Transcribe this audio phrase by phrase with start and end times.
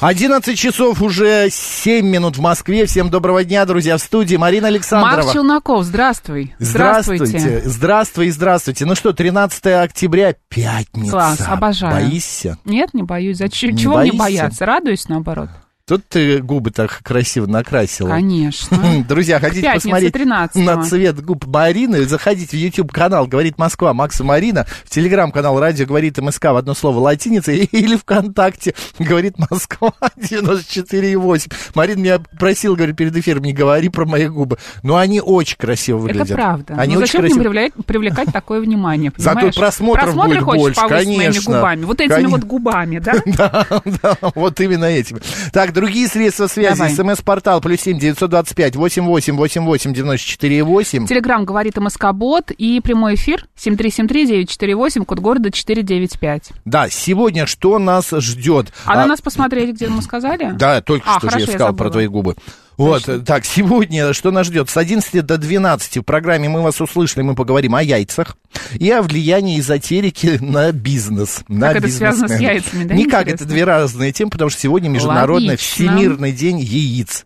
[0.00, 2.86] 11 часов уже 7 минут в Москве.
[2.86, 5.16] Всем доброго дня, друзья, в студии Марина Александрова.
[5.16, 6.54] Марк Челноков, здравствуй.
[6.58, 7.60] Здравствуйте.
[7.66, 8.86] Здравствуй, здравствуйте.
[8.86, 11.10] Ну что, 13 октября, пятница.
[11.10, 11.92] Класс, обожаю.
[11.92, 12.56] Боишься?
[12.64, 13.36] Нет, не боюсь.
[13.36, 13.72] Зачем?
[13.72, 14.18] Не Чего мне боишься?
[14.18, 14.66] бояться?
[14.66, 15.50] Радуюсь, наоборот.
[15.90, 18.10] Тут ты губы так красиво накрасила.
[18.10, 18.78] Конечно.
[19.08, 20.60] Друзья, хотите пятнице, посмотреть 13-го.
[20.60, 26.16] на цвет губ Марины, заходите в YouTube-канал «Говорит Москва» Макса Марина, в телеграм-канал «Радио говорит
[26.18, 31.52] МСК» в одно слово латиница или ВКонтакте «Говорит Москва» 94,8.
[31.74, 34.58] Марина меня просила, говорит, перед эфиром не говори про мои губы.
[34.84, 36.28] Но они очень красиво выглядят.
[36.28, 36.74] Это правда.
[36.74, 37.40] Они Но очень зачем красиво.
[37.40, 39.56] привлекать, привлекать такое внимание, Зато понимаешь?
[39.56, 41.52] просмотров Просмотры будет хочешь больше, повысить моими конечно.
[41.56, 41.84] губами.
[41.84, 42.36] Вот этими Конечно.
[42.36, 43.14] вот губами, да?
[43.26, 43.66] Да,
[44.02, 45.20] да, вот именно этими.
[45.52, 46.94] Так, другие средства связи.
[46.94, 51.06] СМС-портал плюс семь девятьсот двадцать пять восемь восемь восемь восемь девяносто четыре восемь.
[51.06, 56.50] Телеграмм говорит МСК-бот и прямой эфир 7373-948, код города 495.
[56.66, 58.72] Да, сегодня что нас ждет?
[58.84, 60.50] А, на нас посмотрели, где мы сказали?
[60.52, 61.92] Да, только А, что же хорошо, я я сказал про забыла.
[61.92, 62.36] твои губы.
[62.76, 64.68] Вот, э, так, сегодня что нас ждет?
[64.68, 68.36] С 11 до 12 в программе «Мы вас услышали», мы поговорим о яйцах
[68.74, 71.42] и о влиянии эзотерики на бизнес.
[71.48, 73.44] на это связано с яйцами, да, Никак, интересно?
[73.44, 75.86] это две разные темы, потому что сегодня Международный Логично.
[75.86, 77.24] Всемирный день яиц.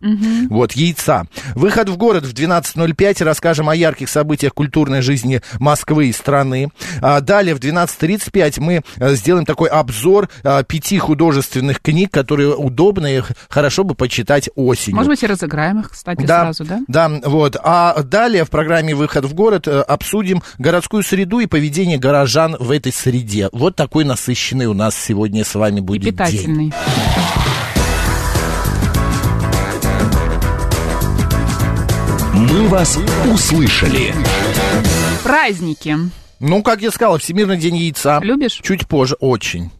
[0.49, 1.25] Вот, яйца.
[1.55, 3.23] Выход в город в 12.05.
[3.23, 6.69] Расскажем о ярких событиях культурной жизни Москвы и страны.
[7.01, 13.07] А далее в 12.35 мы э, сделаем такой обзор а, пяти художественных книг, которые удобно
[13.07, 14.95] и хорошо бы почитать осенью.
[14.95, 16.79] Может быть, и разыграем их, кстати, Да, сразу, да?
[16.87, 17.57] да, вот.
[17.63, 22.71] А далее в программе «Выход в город» э, обсудим городскую среду и поведение горожан в
[22.71, 23.49] этой среде.
[23.51, 26.11] Вот такой насыщенный у нас сегодня с вами И будет день.
[26.11, 26.73] питательный.
[32.33, 32.97] «Мы вас
[33.31, 34.13] услышали».
[35.23, 35.97] Праздники.
[36.39, 38.19] Ну, как я сказал, Всемирный день яйца.
[38.21, 38.59] Любишь?
[38.61, 39.71] Чуть позже, очень.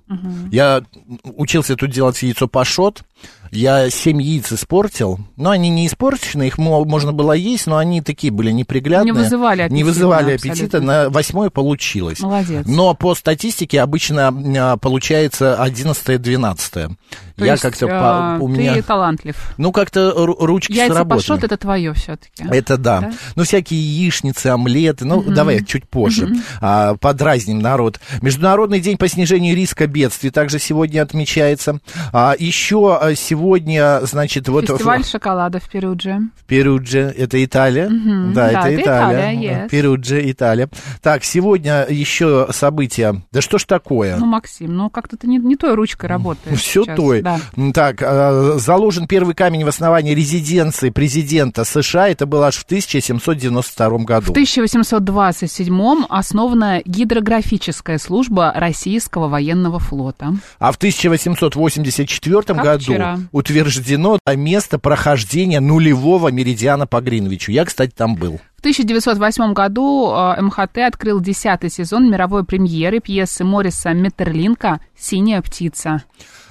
[0.52, 0.81] Я
[1.23, 3.03] учился тут делать яйцо пашот.
[3.51, 5.19] Я семь яиц испортил.
[5.38, 9.13] Но они не испорчены, их мо- можно было есть, но они такие были неприглядные.
[9.13, 10.51] Не вызывали Не аппетита, вызывали абсолютно.
[10.51, 10.81] аппетита.
[10.81, 12.19] На восьмое получилось.
[12.19, 12.66] Молодец.
[12.67, 14.28] Но по статистике обычно
[14.73, 16.95] а, получается 11-12.
[17.38, 17.88] То Я как-то...
[17.89, 18.81] а, по- у ты меня...
[18.81, 19.35] талантлив.
[19.57, 21.19] Ну, как-то ру- ручки Яйца сработали.
[21.28, 22.44] пашот это твое все-таки.
[22.50, 23.01] Это да.
[23.01, 23.13] Да?
[23.35, 25.05] Ну, всякие яичницы, омлеты.
[25.05, 26.29] Ну, давай чуть позже.
[26.61, 28.00] А, подразним народ.
[28.22, 31.79] Международный день по снижению риска бедствий также сегодня отмечается.
[32.13, 34.67] А, еще а, сегодня, значит, вот...
[34.67, 36.19] Фестиваль в- шоколада в Перудже.
[36.35, 37.89] в Перудже, это Италия.
[37.89, 39.19] Да, Да, это это Италия.
[39.35, 39.69] Италия, yes.
[39.69, 40.69] Перудже, Италия.
[41.01, 43.22] Так, сегодня еще события.
[43.31, 44.17] Да что ж такое?
[44.17, 46.95] Ну, Максим, ну как-то ты не, не той ручкой работаешь Все сейчас.
[46.95, 47.22] той.
[47.22, 47.39] Да.
[47.73, 52.09] Так, э, заложен первый камень в основании резиденции президента США.
[52.09, 54.34] Это было аж в 1792 году.
[54.34, 60.34] В 1827-м основана гидрографическая служба Российского военного флота.
[60.57, 63.19] А в 1884 Как году вчера.
[63.31, 67.51] Утверждено место прохождения нулевого меридиана по Гринвичу.
[67.51, 68.39] Я, кстати, там был.
[68.57, 76.03] В 1908 году э, МХТ открыл десятый сезон мировой премьеры пьесы Мориса Метерлинка «Синяя птица».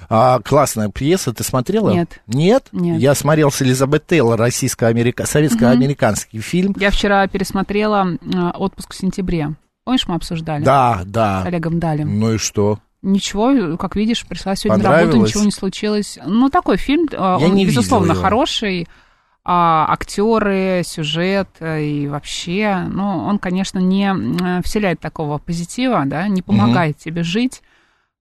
[0.07, 1.89] А, классная пьеса, ты смотрела?
[1.89, 2.21] Нет.
[2.27, 2.67] Нет?
[2.71, 2.99] Нет.
[2.99, 5.25] Я смотрел с Элизабет Тейлор, российско-америка...
[5.25, 6.75] советско-американский фильм.
[6.79, 9.55] Я вчера пересмотрела э, «Отпуск в сентябре».
[9.83, 10.63] Помнишь, мы обсуждали?
[10.63, 11.43] Да, С да.
[11.43, 12.19] Олегом Далем.
[12.19, 12.79] Ну и что?
[13.05, 16.17] Ничего, как видишь, пришла сегодня на работу, ничего не случилось.
[16.25, 18.21] Ну, такой фильм, э, он, не безусловно, его.
[18.21, 18.87] хороший.
[19.47, 26.27] А, актеры, сюжет э, и вообще, ну, он, конечно, не э, вселяет такого позитива, да,
[26.27, 27.61] не помогает тебе жить.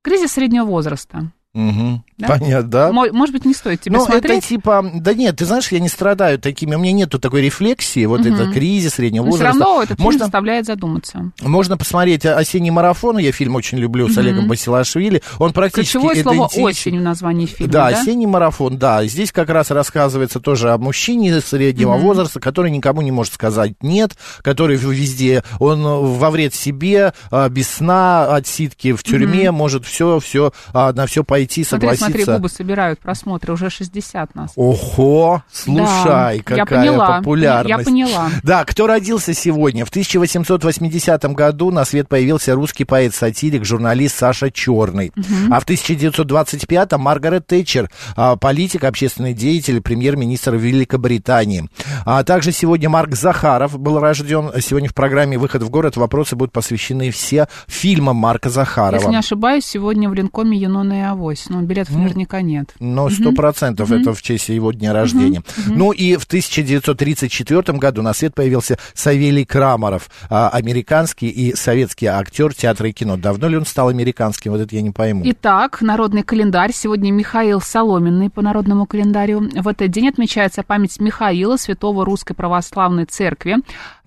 [0.02, 1.32] Кризис среднего возраста.
[1.54, 2.04] Мгм.
[2.18, 2.28] Да?
[2.28, 2.92] Понятно, да.
[2.92, 4.38] Мо- Может быть, не стоит тебе Ну, смотреть.
[4.38, 8.04] это типа, да нет, ты знаешь, я не страдаю такими, у меня нету такой рефлексии,
[8.06, 9.58] вот это кризис среднего Но все возраста.
[9.60, 11.32] равно этот Можно, заставляет задуматься.
[11.42, 16.48] можно посмотреть «Осенний марафон», я фильм очень люблю, с Олегом Басилашвили, он практически Ключевое слово.
[16.56, 18.00] «осень» в названии фильма, Да, да?
[18.00, 19.04] осенний марафон, да.
[19.06, 24.12] Здесь как раз рассказывается тоже о мужчине среднего возраста, который никому не может сказать нет,
[24.42, 30.52] который везде, он во вред себе, а, без сна, отсидки в тюрьме, может все, все,
[30.72, 31.43] на все пойти.
[31.44, 32.06] Пойти Смотри, согласиться.
[32.22, 34.52] смотри, губы собирают просмотры, уже 60 нас.
[34.56, 37.68] Ого, слушай, Да, я какая поняла, популярность.
[37.68, 38.30] я поняла.
[38.42, 39.84] Да, кто родился сегодня?
[39.84, 45.12] В 1880 году на свет появился русский поэт-сатирик, журналист Саша Черный.
[45.50, 51.68] А в 1925 Маргарет Тэтчер, а, политик, общественный деятель, премьер-министр Великобритании.
[52.06, 54.50] А также сегодня Марк Захаров был рожден.
[54.60, 58.94] Сегодня в программе «Выход в город» вопросы будут посвящены все фильмам Марка Захарова.
[59.00, 62.74] Если не ошибаюсь, сегодня в Линкоме Юнона и Авось, но билетов наверняка нет.
[62.80, 65.42] Но сто процентов это в честь его дня рождения.
[65.66, 72.54] Ну и в 1934 году на свет появился Савелий Крамаров, а, американский и советский актер
[72.54, 73.16] театра и кино.
[73.16, 74.52] Давно ли он стал американским?
[74.52, 75.22] Вот это я не пойму.
[75.24, 76.72] Итак, народный календарь.
[76.72, 79.48] Сегодня Михаил Соломенный по народному календарю.
[79.54, 83.56] В этот день отмечается память Михаила, святого Русской Православной Церкви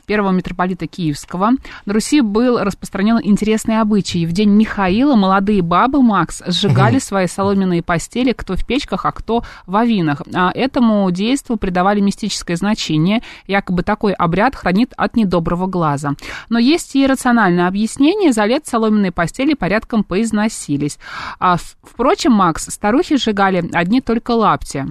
[0.08, 1.52] первого митрополита Киевского.
[1.86, 4.26] На Руси был распространен интересный обычай.
[4.26, 9.44] В день Михаила молодые бабы Макс сжигали свои соломенные постели, кто в печках, а кто
[9.68, 10.22] в авинах.
[10.34, 13.22] А этому действу придавали мистическое значение.
[13.46, 16.14] Якобы такой обряд хранит от недоброго глаза.
[16.50, 18.32] Но есть и рациональное объяснение.
[18.32, 20.98] За лет соломенные постели порядком поизносились.
[21.40, 24.86] А, впрочем, Макс, старухи сжигали одни только лапти.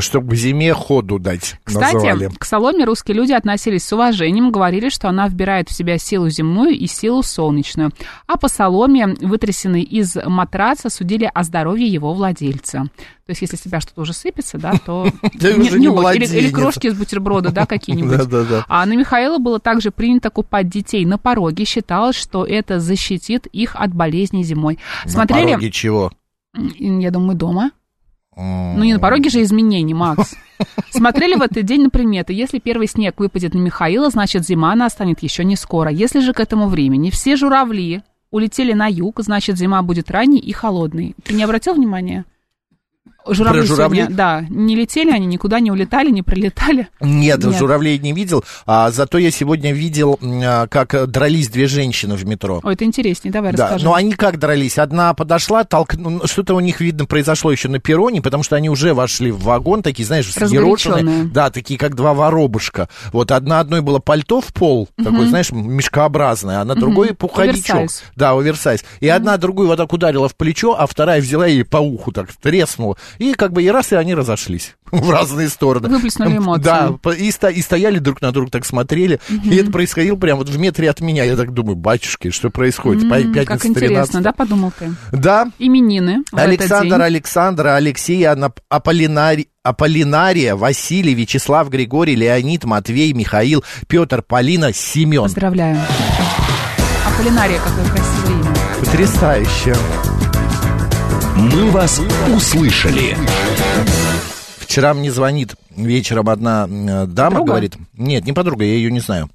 [0.00, 2.30] Чтобы зиме ходу дать, Кстати, называли.
[2.38, 6.76] к соломе русские люди относились с уважением, говорили, что она вбирает в себя силу земную
[6.76, 7.90] и силу солнечную.
[8.26, 12.90] А по соломе, вытрясенной из матраца, судили о здоровье его владельца.
[13.24, 15.06] То есть, если с тебя что-то уже сыпется, да, то...
[15.32, 18.64] Или, крошки из бутерброда, да, какие-нибудь.
[18.68, 21.64] А на Михаила было также принято купать детей на пороге.
[21.64, 24.78] Считалось, что это защитит их от болезней зимой.
[25.14, 26.12] На пороге чего?
[26.54, 27.70] Я думаю, дома.
[28.40, 30.34] Ну, не на пороге же изменений, Макс.
[30.90, 32.32] Смотрели в этот день на приметы.
[32.32, 35.90] Если первый снег выпадет на Михаила, значит, зима настанет еще не скоро.
[35.90, 40.52] Если же к этому времени все журавли улетели на юг, значит, зима будет ранней и
[40.52, 41.14] холодной.
[41.24, 42.24] Ты не обратил внимания?
[43.26, 43.98] Журавли, Про журавлей?
[44.02, 46.88] сегодня, да, не летели они, никуда не улетали, не прилетали.
[47.00, 47.56] Нет, Нет.
[47.58, 52.60] журавлей не видел, а зато я сегодня видел, а, как дрались две женщины в метро.
[52.62, 53.84] Ой, это интереснее, давай Да, расскажи.
[53.84, 54.78] но они как дрались?
[54.78, 58.94] Одна подошла, толкнула, что-то у них, видно, произошло еще на перроне, потому что они уже
[58.94, 61.24] вошли в вагон, такие, знаешь, съерошенные.
[61.24, 62.88] Да, такие, как два воробушка.
[63.12, 67.70] Вот одна одной было пальто в пол, такое, знаешь, мешкообразное, а на другой пуховичок.
[67.70, 68.02] Оверсайз.
[68.16, 68.84] Да, оверсайз.
[69.00, 72.28] И одна другую вот так ударила в плечо, а вторая взяла ей по уху так
[72.40, 72.96] треснула.
[73.18, 75.88] И как бы и раз, и они разошлись в разные стороны.
[75.88, 76.62] Выплеснули эмоции.
[76.62, 79.20] Да, и, ста- и стояли друг на друга, так смотрели.
[79.44, 81.24] И это происходило прямо вот в метре от меня.
[81.24, 83.04] Я так думаю, батюшки, что происходит?
[83.04, 84.22] М, Пятница Как интересно, 13.
[84.22, 84.92] да, подумал ты?
[85.12, 87.00] Да, Именины Александр.
[87.00, 95.22] Александр, Алексей, Аполлинари- Аполлинария, Василий, Вячеслав, Григорий, Леонид, Матвей, Михаил, Петр, Полина, Семен.
[95.24, 95.78] Поздравляю.
[97.06, 98.54] Аполлинария, какое красивое имя.
[98.80, 99.74] Потрясающе.
[101.36, 102.00] «Мы вас
[102.34, 103.16] услышали».
[104.58, 107.48] Вчера мне звонит вечером одна э, дама, Подруга?
[107.50, 109.28] говорит, нет, не подруга, я ее не знаю.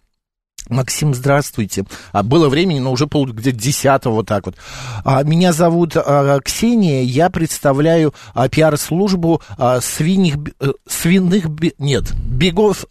[0.70, 1.84] Максим, здравствуйте.
[2.14, 4.56] А было времени, но уже пол где-то десятого вот так вот.
[5.04, 11.46] А, меня зовут а, Ксения, я представляю а, пиар-службу а, свиньих, б- э, свиных,
[11.80, 12.86] нет, бегов,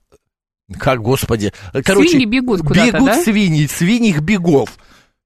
[0.78, 1.52] как, господи,
[1.84, 3.22] короче, Свиньи бегут куда-то, бегут да?
[3.22, 4.70] свиньи, свиньих бегов.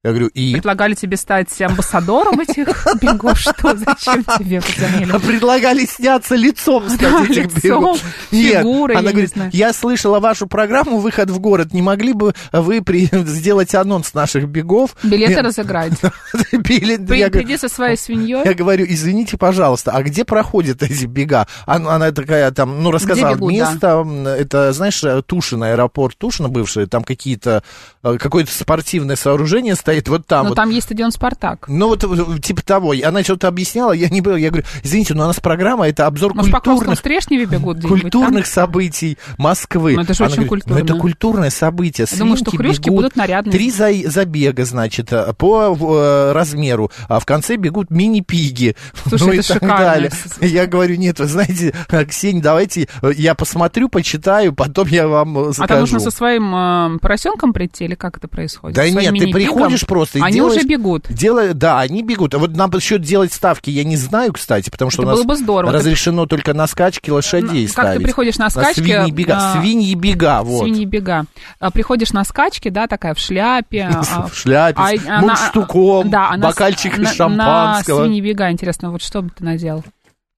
[0.01, 0.53] Я говорю, и...
[0.53, 3.37] Предлагали тебе стать амбассадором этих бегов.
[3.37, 3.75] Что?
[3.75, 5.11] Зачем тебе позвонили?
[5.11, 7.99] А Предлагали сняться лицом, кстати, этих бегов.
[8.31, 8.65] Нет,
[8.95, 11.73] она говорит, я слышала вашу программу «Выход в город».
[11.73, 12.81] Не могли бы вы
[13.25, 14.95] сделать анонс наших бегов?
[15.03, 15.99] Билеты разыграть.
[16.51, 18.45] Приди со своей свиньей.
[18.45, 21.45] я говорю, извините, пожалуйста, а где проходят эти бега?
[21.65, 27.63] Она, такая там, ну, рассказала место, это, знаешь, Тушино, аэропорт Тушино бывший, там какие-то,
[28.01, 30.43] э, какое-то спортивное сооружение стоит вот там.
[30.43, 30.55] Но вот.
[30.55, 31.65] там есть стадион «Спартак».
[31.67, 32.93] Ну, вот типа того.
[32.93, 34.35] И Она что-то объясняла, я не был.
[34.35, 38.11] Я говорю, извините, но у нас программа, это обзор Может, культурных, Стрешневе бегут где-нибудь там?
[38.11, 39.95] культурных событий Москвы.
[39.95, 40.79] Ну, это же Она очень говорит, культурно.
[40.79, 42.07] Ну, это культурное событие.
[42.09, 43.51] Я думаю, что хрюшки будут нарядные.
[43.51, 46.91] Три за- забега, значит, э, по э, размеру.
[47.07, 48.75] А в конце бегут мини-пиги.
[49.07, 49.85] Слушай, ну, и это так шикарно.
[49.85, 50.11] далее.
[50.41, 55.37] Я говорю, нет, вы знаете, э, Ксения, давайте э, я посмотрю, почитаю, потом я вам
[55.37, 55.67] э, А закажу.
[55.67, 58.75] там нужно со своим э, поросенком прийти, или как это происходит?
[58.75, 59.57] Да Своим нет, ты мини-пигом?
[59.79, 61.05] Приходишь просто Они делаешь- уже бегут.
[61.09, 62.33] Делаю, да, они бегут.
[62.33, 65.19] А Вот нам еще делать ставки я не знаю, кстати, потому что Это у нас
[65.19, 65.73] было бы здорово.
[65.73, 68.03] разрешено только на скачки лошадей Ну, как ты ставить.
[68.03, 70.63] приходишь на скачки, свиньи бега, а, свиньи бега, вот.
[70.63, 71.25] Свиньи бега.
[71.59, 73.89] А, Приходишь на скачки, да, такая в шляпе.
[73.93, 76.09] а, В шляпе, а с мундштуком,
[76.39, 77.99] бокальчик шампанского.
[77.99, 79.83] На свиньи бега, интересно, вот что бы ты надел?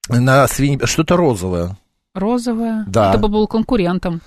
[0.09, 0.79] На свиньи...
[0.85, 1.77] Что-то розовое.
[2.13, 2.83] Розовая?
[2.87, 3.13] Да.
[3.13, 4.19] Ты бы был конкурентом.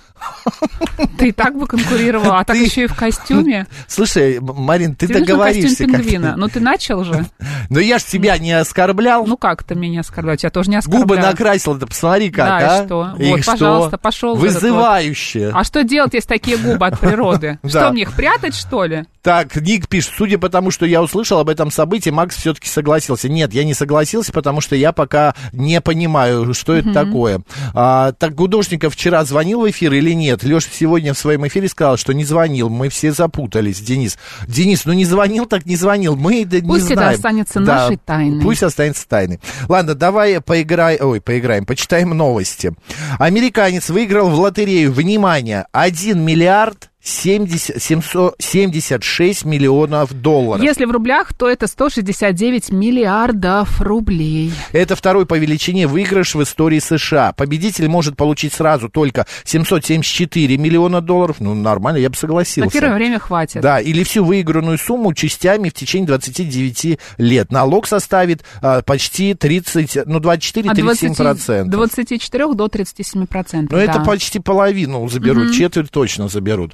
[1.19, 3.67] Ты и так бы конкурировал, а так еще и в костюме.
[3.87, 5.83] Слушай, Марин, ты договоришься.
[5.83, 6.35] костюм пингвина.
[6.35, 7.25] Ну, ты начал же.
[7.69, 9.27] Но я ж тебя не оскорблял.
[9.27, 10.35] Ну, как ты меня оскорблял?
[10.41, 11.05] Я тоже не оскорбляю.
[11.05, 12.85] Губы накрасил, да посмотри как, Да, а.
[12.85, 13.13] что?
[13.19, 14.35] Вот, пожалуйста, пошел.
[14.35, 15.51] Вызывающе.
[15.53, 17.59] А что делать, если такие губы от природы?
[17.67, 19.05] Что, мне их прятать, что ли?
[19.21, 23.27] Так, Ник пишет, судя по тому, что я услышал об этом событии, Макс все-таки согласился.
[23.27, 27.41] Нет, я не согласился, потому что я пока не понимаю, что это такое.
[27.75, 30.43] А, так Гудошников вчера звонил в эфир или нет?
[30.43, 32.69] Леша сегодня в своем эфире сказал, что не звонил.
[32.69, 34.17] Мы все запутались, Денис.
[34.47, 36.15] Денис, ну не звонил, так не звонил.
[36.15, 37.15] Мы да, не Пусть это знаем.
[37.15, 38.41] останется Да, нашей тайной.
[38.41, 39.41] Пусть останется тайной.
[39.67, 42.73] Ладно, давай поиграем, ой, поиграем, почитаем новости.
[43.19, 50.63] Американец выиграл в лотерею, внимание, 1 миллиард 70, 776 миллионов долларов.
[50.63, 54.51] Если в рублях, то это 169 миллиардов рублей.
[54.71, 57.31] Это второй по величине выигрыш в истории США.
[57.33, 61.37] Победитель может получить сразу только 774 миллиона долларов.
[61.39, 62.75] Ну, нормально, я бы согласился.
[62.75, 63.61] На первое время хватит.
[63.61, 67.51] Да, или всю выигранную сумму частями в течение 29 лет.
[67.51, 71.71] Налог составит а, почти 30, ну, 24-37 От 20, процентов.
[71.71, 73.77] 24 до 37 процентов.
[73.77, 76.73] Ну, это почти половину заберут, четверть точно заберут.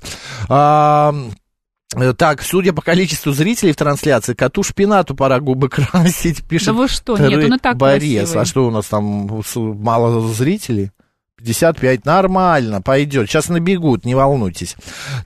[0.49, 1.13] А,
[2.17, 6.87] так, судя по количеству зрителей в трансляции, коту шпинату пора губы красить, пишет Да вы
[6.87, 7.17] что?
[7.17, 8.19] Нет, он и так Борис.
[8.19, 8.41] красивый.
[8.41, 10.91] А что у нас там мало зрителей?
[11.41, 13.29] 55, нормально, пойдет.
[13.29, 14.75] Сейчас набегут, не волнуйтесь.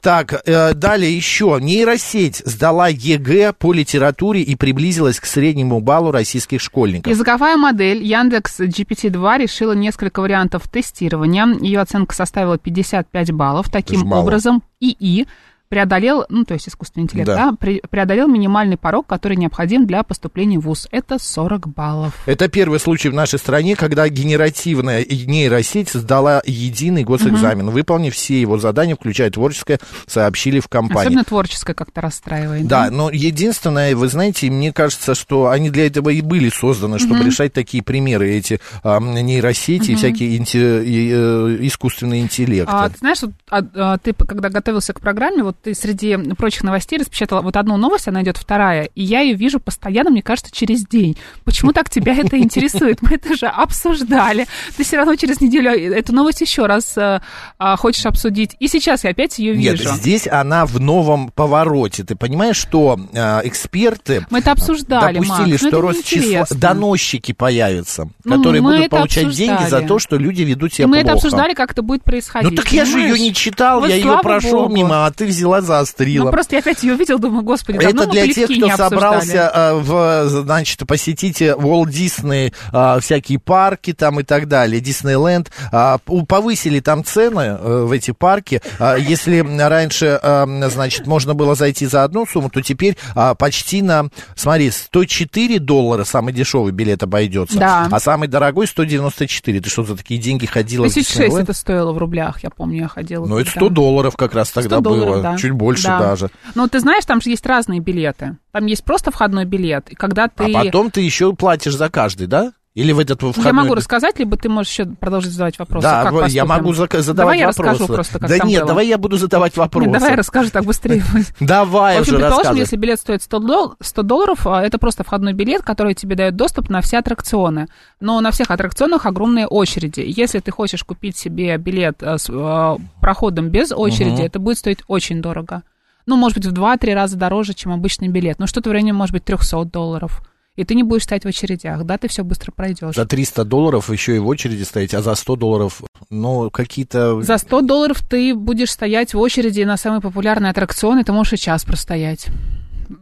[0.01, 1.59] Так, э, далее еще.
[1.61, 7.11] Нейросеть сдала ЕГЭ по литературе и приблизилась к среднему баллу российских школьников.
[7.11, 11.47] Языковая модель Яндекс GPT-2 решила несколько вариантов тестирования.
[11.59, 13.69] Ее оценка составила 55 баллов.
[13.69, 15.27] Таким образом, ИИ
[15.69, 17.35] преодолел, ну, то есть искусственный интеллект, Да.
[17.51, 20.87] да, пре- преодолел минимальный порог, который необходим для поступления в ВУЗ.
[20.91, 22.13] Это 40 баллов.
[22.25, 28.57] Это первый случай в нашей стране, когда генеративная нейросеть сдала единый госэкзамен, выполнив все его
[28.57, 31.07] задания, включая творческое, сообщили в компании.
[31.07, 32.67] Особенно творческое как-то расстраивает.
[32.67, 37.23] Да, но единственное, вы знаете, мне кажется, что они для этого и были созданы, чтобы
[37.23, 42.71] решать такие примеры, эти а, нейросети и всякие инте- э, искусственные интеллекты.
[42.71, 46.63] А, ты знаешь, вот, а, а, ты, когда готовился к программе, вот ты среди прочих
[46.63, 50.51] новостей распечатала вот одну новость, она идет вторая, и я ее вижу постоянно, мне кажется,
[50.53, 51.17] через день.
[51.43, 53.01] Почему так тебя это интересует?
[53.01, 54.47] Мы это же обсуждали.
[54.77, 57.21] Ты все равно через неделю эту новость еще раз а,
[57.57, 58.55] а, хочешь обсудить.
[58.59, 59.93] И сейчас я опять ее Нет, вижу.
[59.95, 62.03] здесь она в новом повороте.
[62.03, 67.31] Ты понимаешь, что э, эксперты Мы это обсуждали, допустили, Макс, ну что рост числа доносчики
[67.31, 69.87] появятся, Ну, которые мы будут получать деньги за обсуждали.
[69.87, 71.05] то, что люди ведут себя мы плохо.
[71.05, 72.51] это обсуждали, как это будет происходить.
[72.51, 74.75] Ну так я же ее не читал, Вот я ее прошел богу.
[74.75, 76.25] мимо, а ты взяла заострила.
[76.25, 79.73] Ну, просто я опять ее увидел, думаю, господи, давно Это для тех, кто собрался э,
[79.75, 85.51] в, значит, посетить Walt Disney, э, всякие парки там и так далее, Диснейленд.
[85.71, 85.97] А,
[86.27, 88.61] Повысили там цены э, в эти парки.
[88.79, 93.81] А, Если раньше, э, значит, можно было зайти за одну сумму, то теперь а, почти
[93.81, 97.87] на, смотри, 104 доллара самый дешевый билет обойдется, Да.
[97.91, 99.59] а самый дорогой 194.
[99.61, 101.43] Ты что, за такие деньги ходила в Тысяч шесть Диснейленд?
[101.49, 103.25] это стоило в рублях, я помню, я ходила.
[103.25, 103.65] Ну, это туда.
[103.65, 105.41] 100 долларов как раз тогда 100 долларов, было, да.
[105.41, 105.99] чуть больше Да.
[105.99, 106.29] даже.
[106.55, 108.37] Ну, ты знаешь, там же есть разные билеты.
[108.51, 110.51] Там есть просто входной билет, и когда ты...
[110.53, 112.53] А потом ты еще платишь за каждый, да?
[112.75, 113.45] Или в этот входной...
[113.45, 115.83] Я могу рассказать, либо ты можешь еще продолжить задавать вопросы.
[115.87, 117.69] Да, как я могу задавать Давай я вопросы.
[117.69, 118.67] расскажу просто, как да там нет, было.
[118.67, 119.87] давай я буду задавать вопросы.
[119.87, 121.01] Нет, давай я расскажу, так быстрее.
[121.39, 125.31] Давай В общем, предположим, если билет стоит 100, дол- 100 долларов, а, это просто входной
[125.31, 127.69] билет, который тебе дает доступ на все аттракционы.
[128.01, 130.03] Но на всех аттракционах огромные очереди.
[130.05, 134.79] Если ты хочешь купить себе билет а, с а, проходом без очереди, это будет стоить
[134.87, 135.63] очень дорого.
[136.05, 138.37] Ну, может быть, в 2-3 раза дороже, чем обычный билет.
[138.37, 140.21] Ну, что-то в районе, может быть, 300 долларов.
[140.55, 142.95] И ты не будешь стоять в очередях, да, ты все быстро пройдешь.
[142.95, 147.21] За 300 долларов еще и в очереди стоять, а за 100 долларов, ну, какие-то...
[147.21, 151.33] За 100 долларов ты будешь стоять в очереди на самый популярный аттракцион, и ты можешь
[151.33, 152.27] и час простоять.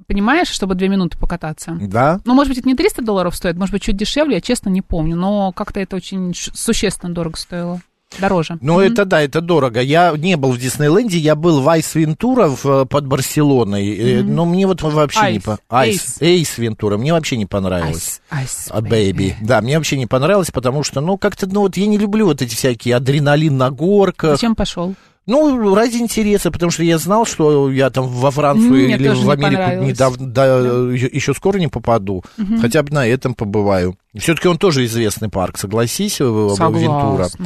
[0.07, 1.77] Понимаешь, чтобы две минуты покататься?
[1.79, 2.22] Да?
[2.25, 4.81] Ну, может быть, это не 300 долларов стоит, может быть, чуть дешевле, я честно не
[4.81, 7.81] помню, но как-то это очень существенно дорого стоило.
[8.20, 8.58] Дороже.
[8.62, 9.82] Ну, это да, это дорого.
[9.82, 14.46] Я не был в Диснейленде, я был в Айс Вентура в- под Барселоной, э, но
[14.46, 15.25] мне вот вообще не...
[15.27, 18.22] Айс, по- Айс, Эйс Вентура, мне вообще не понравилось.
[18.30, 19.36] Ice, ice, А, baby.
[19.41, 22.41] Да, мне вообще не понравилось, потому что, ну, как-то, ну, вот я не люблю вот
[22.41, 24.32] эти всякие адреналин на горках.
[24.32, 24.93] Зачем пошел?
[25.25, 29.24] Ну, ради интереса, потому что я знал, что я там во Францию Мне или в
[29.24, 29.88] не Америку понравилось.
[29.88, 30.46] недавно, да,
[30.91, 32.24] еще, еще скоро не попаду.
[32.60, 33.96] Хотя бы на этом побываю.
[34.17, 37.25] Все-таки он тоже известный парк, согласись, э, Вентура.
[37.25, 37.46] Согласна.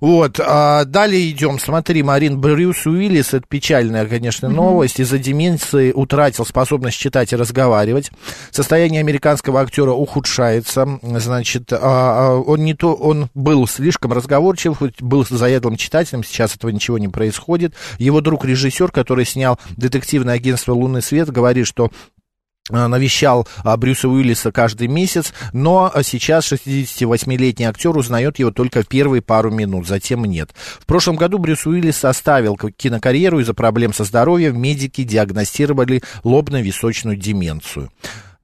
[0.00, 1.58] Вот, а далее идем.
[1.58, 5.00] Смотри, Марин, Брюс Уиллис, это печальная, конечно, новость.
[5.00, 8.10] Из-за деменции утратил способность читать и разговаривать.
[8.50, 10.98] Состояние американского актера ухудшается.
[11.02, 16.54] Значит, а, а, он не то, он был слишком разговорчив, хоть был заядлым читателем, сейчас
[16.54, 17.74] этого ничего не происходит.
[17.98, 21.90] Его друг-режиссер, который снял детективное агентство «Лунный свет», говорит, что
[22.70, 29.20] навещал а, Брюса Уиллиса каждый месяц, но сейчас 68-летний актер узнает его только в первые
[29.20, 30.50] пару минут, затем нет.
[30.80, 34.60] В прошлом году Брюс Уиллис оставил кинокарьеру из-за проблем со здоровьем.
[34.60, 37.90] Медики диагностировали лобно-височную деменцию.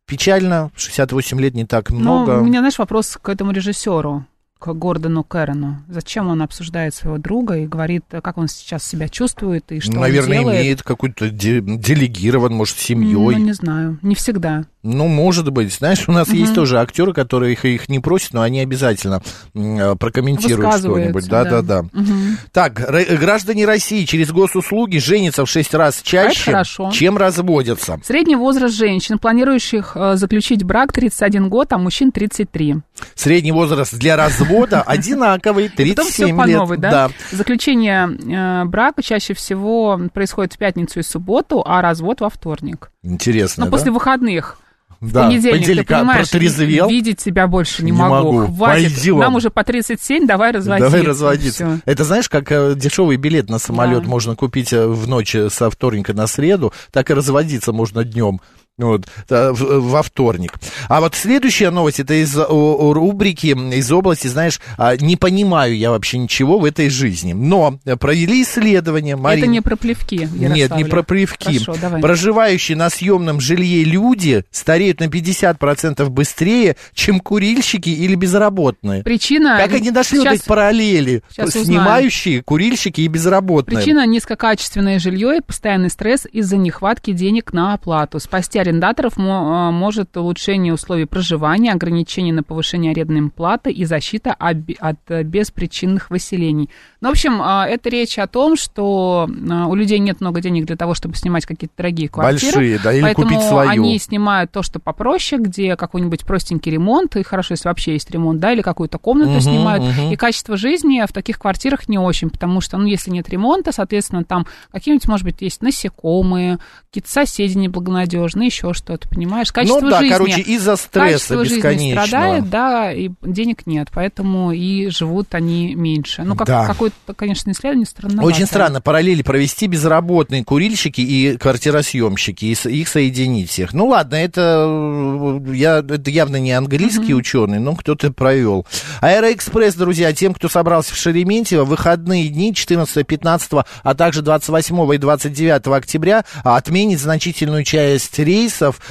[0.05, 2.35] Печально, 68 лет не так много.
[2.35, 4.27] Ну, у меня, знаешь, вопрос к этому режиссеру
[4.61, 5.83] к Гордону Кэрону.
[5.88, 10.38] Зачем он обсуждает своего друга и говорит, как он сейчас себя чувствует и что Наверное,
[10.38, 10.61] он делает?
[10.62, 13.11] имеет какой-то де- делегирован, может, семьей.
[13.14, 14.67] Ну, не знаю, не всегда.
[14.83, 15.75] Ну, может быть.
[15.75, 16.37] Знаешь, у нас угу.
[16.37, 19.23] есть тоже актеры, которые их, их не просят, но они обязательно
[19.55, 21.29] м, прокомментируют что-нибудь.
[21.29, 21.83] Да, да, да.
[21.83, 22.01] да.
[22.01, 22.15] Угу.
[22.53, 22.75] Так,
[23.21, 28.01] граждане России через госуслуги женятся в шесть раз чаще, чем разводятся.
[28.05, 32.77] Средний возраст женщин, планирующих э, заключить брак, 31 год, а мужчин 33.
[33.15, 36.57] Средний возраст для развода одинаковый, 37 лет.
[36.57, 36.91] Новой, да?
[36.91, 37.11] да.
[37.33, 42.91] Заключение э, брака чаще всего происходит в пятницу и субботу, а развод во вторник.
[43.03, 43.77] Интересно, Но да?
[43.77, 44.59] после выходных
[45.00, 46.88] да, понедельник, понедельник ты понимаешь, протрезвел.
[46.88, 48.33] видеть себя больше не, не могу.
[48.33, 48.54] могу.
[48.54, 48.95] Хватит.
[48.95, 49.19] Пойдем.
[49.19, 50.90] Нам уже по 37, давай разводиться.
[50.90, 51.64] Давай разводиться.
[51.66, 51.78] Всё.
[51.87, 54.09] Это знаешь, как э, дешевый билет на самолет Да.
[54.09, 58.40] можно купить э, в ночь со вторника на среду, так и разводиться можно днем.
[58.81, 60.55] Вот, та- в- во вторник.
[60.89, 66.19] А вот следующая новость, это из рубрики, из области, знаешь, а, не понимаю я вообще
[66.19, 67.33] ничего в этой жизни.
[67.33, 69.45] Но э, провели исследование, Марина.
[69.45, 71.59] Это не про плевки, Нет, не про плевки.
[71.59, 72.01] Хорошо, давай.
[72.01, 79.03] Проживающие на съемном жилье люди стареют на 50% быстрее, чем курильщики или безработные.
[79.03, 79.59] Причина...
[79.59, 81.23] Как они дошли вот Сейчас- эти параллели?
[81.31, 81.65] сейчас узнаем.
[81.67, 83.79] Снимающие, курильщики и безработные.
[83.79, 88.21] Причина низкокачественное жилье и постоянный стресс из-за нехватки денег на оплату.
[88.21, 94.99] Спасти арендаторов а, может улучшение условий проживания, ограничение на повышение арендной платы и защита от
[95.09, 96.71] э, беспричинных выселений.
[97.00, 100.67] Ну, в общем, а, это речь о том, что а, у людей нет много денег
[100.67, 102.53] для того, чтобы снимать какие-то дорогие квартиры.
[102.57, 103.71] Большие, да, или поэтому купить свою.
[103.71, 108.41] они снимают то, что попроще, где какой-нибудь простенький ремонт, и хорошо, если вообще есть ремонт,
[108.41, 109.85] да, или какую-то комнату Мгм, снимают.
[109.85, 110.12] мгм.
[110.12, 114.25] И качество жизни в таких квартирах не очень, потому что, ну, если нет ремонта, соответственно,
[114.25, 119.52] там какие-нибудь, может быть, есть насекомые, какие-то соседи неблагонадежные, еще что-то, понимаешь?
[119.52, 120.13] Качество ну да, жизни.
[120.13, 126.23] короче, из-за стресса Качество жизни страдает, да, и денег нет, поэтому и живут они меньше.
[126.23, 126.67] Ну, как, Да.
[126.67, 128.23] какое-то, конечно, исследование странно.
[128.23, 133.73] Очень странно параллели провести безработные курильщики и квартиросъемщики, и их соединить всех.
[133.73, 138.67] Ну ладно, это, э, я, это явно не английский ученый, но кто-то провел.
[139.00, 144.99] Аэроэкспресс, друзья, тем, кто собрался в Шереметьево, выходные дни 14, 15, а также 28 и
[144.99, 148.40] 29 октября а, отменит значительную часть рейсов,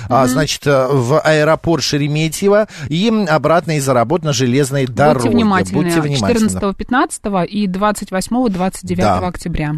[0.09, 5.29] а, значит, э, в аэропорт Шереметьево и обратно из-за работ на железной дороге.
[5.29, 5.83] Будьте внимательны.
[5.83, 6.49] Будьте внимательны.
[6.49, 9.27] 14, 15 и 28, 29 Да.
[9.27, 9.75] октября.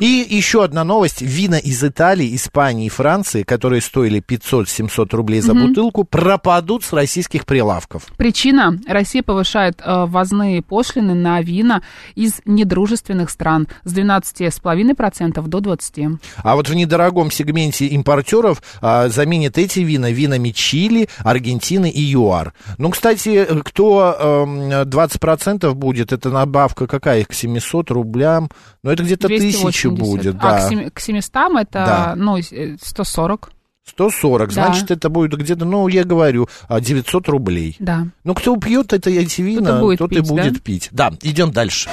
[0.00, 1.22] И еще одна новость.
[1.22, 7.46] Вина из Италии, Испании и Франции, которые стоили 500-700 рублей за бутылку, пропадут с российских
[7.46, 8.04] прилавков.
[8.16, 11.82] Причина– Россия повышает э, ввозные пошлины на вина
[12.14, 16.18] из недружественных стран с 12,5% до 20%.
[16.42, 22.52] А вот в недорогом сегменте импортеров а, заменят эти вина винами Чили, Аргентины и ЮАР.
[22.78, 28.50] Ну, кстати, кто эм, 20% будет, это надбавка какая к 700 рублям?
[28.82, 29.62] Ну, это где-то 280.
[29.70, 30.68] тысяча будет, А да.
[30.68, 32.14] семи- к 700 это Да.
[32.16, 33.50] ну, э, 140.
[33.84, 34.66] 140, Да.
[34.66, 37.74] значит, это будет где-то, ну, я говорю, а, 900 рублей.
[37.80, 38.06] Да.
[38.24, 40.60] Ну, кто пьет это, эти вина, будет тот и пить, будет да?
[40.62, 40.88] пить.
[40.92, 41.90] Да, идем дальше.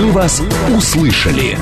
[0.00, 0.40] «Мы вас
[0.74, 1.58] услышали».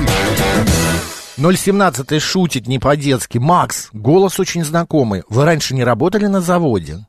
[1.35, 3.37] 017 шутит не по-детски.
[3.37, 5.23] Макс, голос очень знакомый.
[5.27, 7.05] Вы раньше не работали на заводе?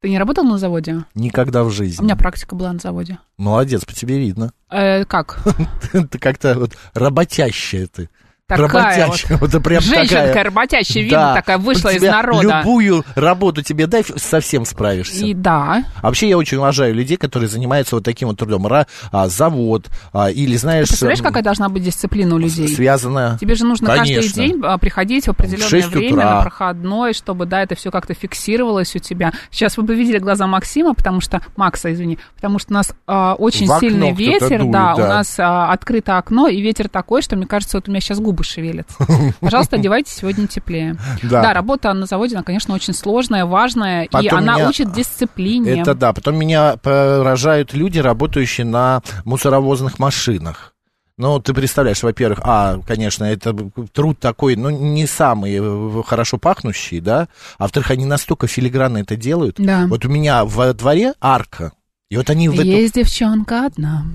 [0.00, 1.04] Ты не работал на заводе?
[1.14, 2.00] Никогда в жизни.
[2.00, 3.18] У меня практика была на заводе.
[3.36, 4.54] Молодец, по тебе видно.
[4.70, 5.44] Э, как?
[5.92, 8.08] Ты как-то вот работящая ты.
[8.46, 9.38] Такая работящая.
[9.38, 10.44] Вот, ты прям Женщинка такая.
[10.44, 11.34] работящая, видно, Да.
[11.36, 12.42] такая вышла Вот из народа.
[12.58, 15.24] Любую работу тебе дай, совсем справишься.
[15.24, 15.84] И да.
[16.02, 18.66] А вообще я очень уважаю людей, которые занимаются вот таким вот трудом.
[18.66, 20.88] Ра- а, завод а, или, знаешь...
[20.88, 22.68] Представляешь, м, какая должна быть дисциплина у людей?
[22.68, 23.38] Связано...
[23.40, 24.34] Тебе же нужно каждый Конечно.
[24.42, 26.34] день а, приходить в определенное 6 время утра.
[26.34, 29.32] на проходной, чтобы, да, это все как-то фиксировалось у тебя.
[29.50, 33.36] Сейчас вы бы видели глаза Максима, потому что, Макса, извини, потому что у нас а,
[33.38, 35.04] очень В сильный ветер, дует, да, да.
[35.04, 38.18] у нас а, открыто окно, и ветер такой, что, мне кажется, вот у меня сейчас
[38.20, 38.96] губы зубы шевелятся.
[39.40, 40.96] Пожалуйста, одевайтесь сегодня теплее.
[41.22, 41.42] Да.
[41.42, 45.80] Да, работа на заводе, она, конечно, очень сложная, важная, и Потом она меня- учит дисциплине.
[45.80, 46.12] Это да.
[46.12, 50.72] Потом меня поражают люди, работающие на мусоровозных машинах.
[51.16, 53.54] Ну, ты представляешь, во-первых, а, конечно, это
[53.92, 59.14] труд такой, ну, не самый э, хорошо пахнущий, да, а во-вторых, они настолько филигранно это
[59.14, 59.54] делают.
[59.58, 59.86] Да.
[59.86, 61.70] Вот у меня во дворе арка,
[62.10, 62.64] и вот они в эту...
[62.64, 64.06] Есть девчонка одна.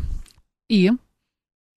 [0.67, 0.91] И?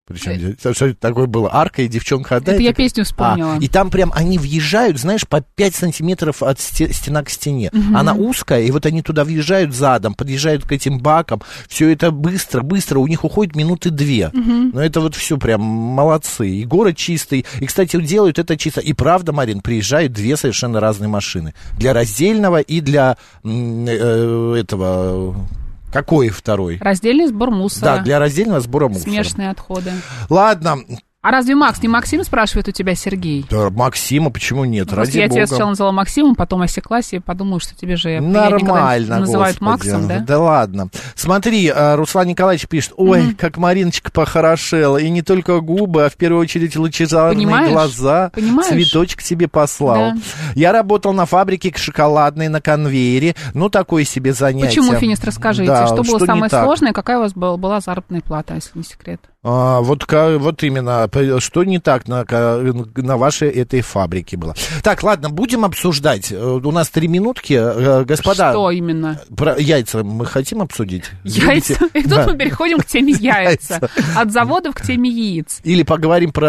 [0.09, 1.49] Причем, такое было?
[1.53, 2.55] Арка и девчонка одна?
[2.55, 3.55] Это я песню вспомнила.
[3.55, 7.71] А, и там прям они въезжают, знаешь, по 5 сантиметров от сте- стена к стене.
[7.73, 7.97] Мгм.
[7.97, 11.41] Она узкая, и вот они туда въезжают задом, подъезжают к этим бакам.
[11.69, 12.99] Все это быстро, быстро.
[12.99, 14.31] У них уходит минуты две.
[14.33, 16.49] Но это вот все прям молодцы.
[16.49, 17.47] И город чистый.
[17.61, 18.81] И, кстати, делают это чисто.
[18.81, 21.55] И правда, Марин, приезжают две совершенно разные машины.
[21.79, 25.47] Для раздельного и для э, этого...
[25.93, 26.79] Какой второй?
[26.79, 27.97] Раздельный сбор мусора.
[27.97, 29.11] Да, для раздельного сбора мусора.
[29.11, 29.93] Смешанные отходы.
[30.31, 30.79] Ладно,
[31.23, 33.47] А разве Макс не Максим, спрашивает у тебя Сергей?
[33.49, 34.89] да, Максима, почему нет?
[34.89, 35.47] Просто Ради я тебя бога.
[35.47, 39.93] сначала назвала Максимом, потом осеклась и подумала, что тебе же Нормально, называют господи.
[39.93, 40.19] Максом, да?
[40.19, 40.89] Да ладно.
[41.15, 46.17] Смотри, а, Руслан Николаевич пишет, ой, как Мариночка похорошела, и не только губы, а в
[46.17, 47.71] первую очередь лучезарные Понимаешь?
[47.71, 48.31] глаза.
[48.35, 48.71] Понимаешь?
[48.71, 49.95] Цветочек тебе послал.
[49.95, 50.17] Да.
[50.57, 54.67] Я работал на фабрике шоколадной на конвейере, ну, такое себе занятие.
[54.81, 58.23] Почему, Финист, расскажите, Да, что было не самое сложное, какая у вас была, была заработная
[58.23, 59.21] плата, если не секрет?
[59.45, 64.55] А, вот, вот именно, что не так на, на вашей этой фабрике было.
[64.85, 66.31] Так, ладно, будем обсуждать.
[66.31, 67.55] Э, У нас три минутки.
[67.55, 69.21] Э, Господа, Что именно?
[69.37, 71.05] про яйца мы хотим обсудить?
[71.25, 71.75] Яйца.
[71.81, 71.99] Любите?
[71.99, 72.27] И тут Да.
[72.29, 73.81] мы переходим к теме яйца.
[74.17, 75.61] От заводов к теме яиц.
[75.65, 76.49] Или поговорим про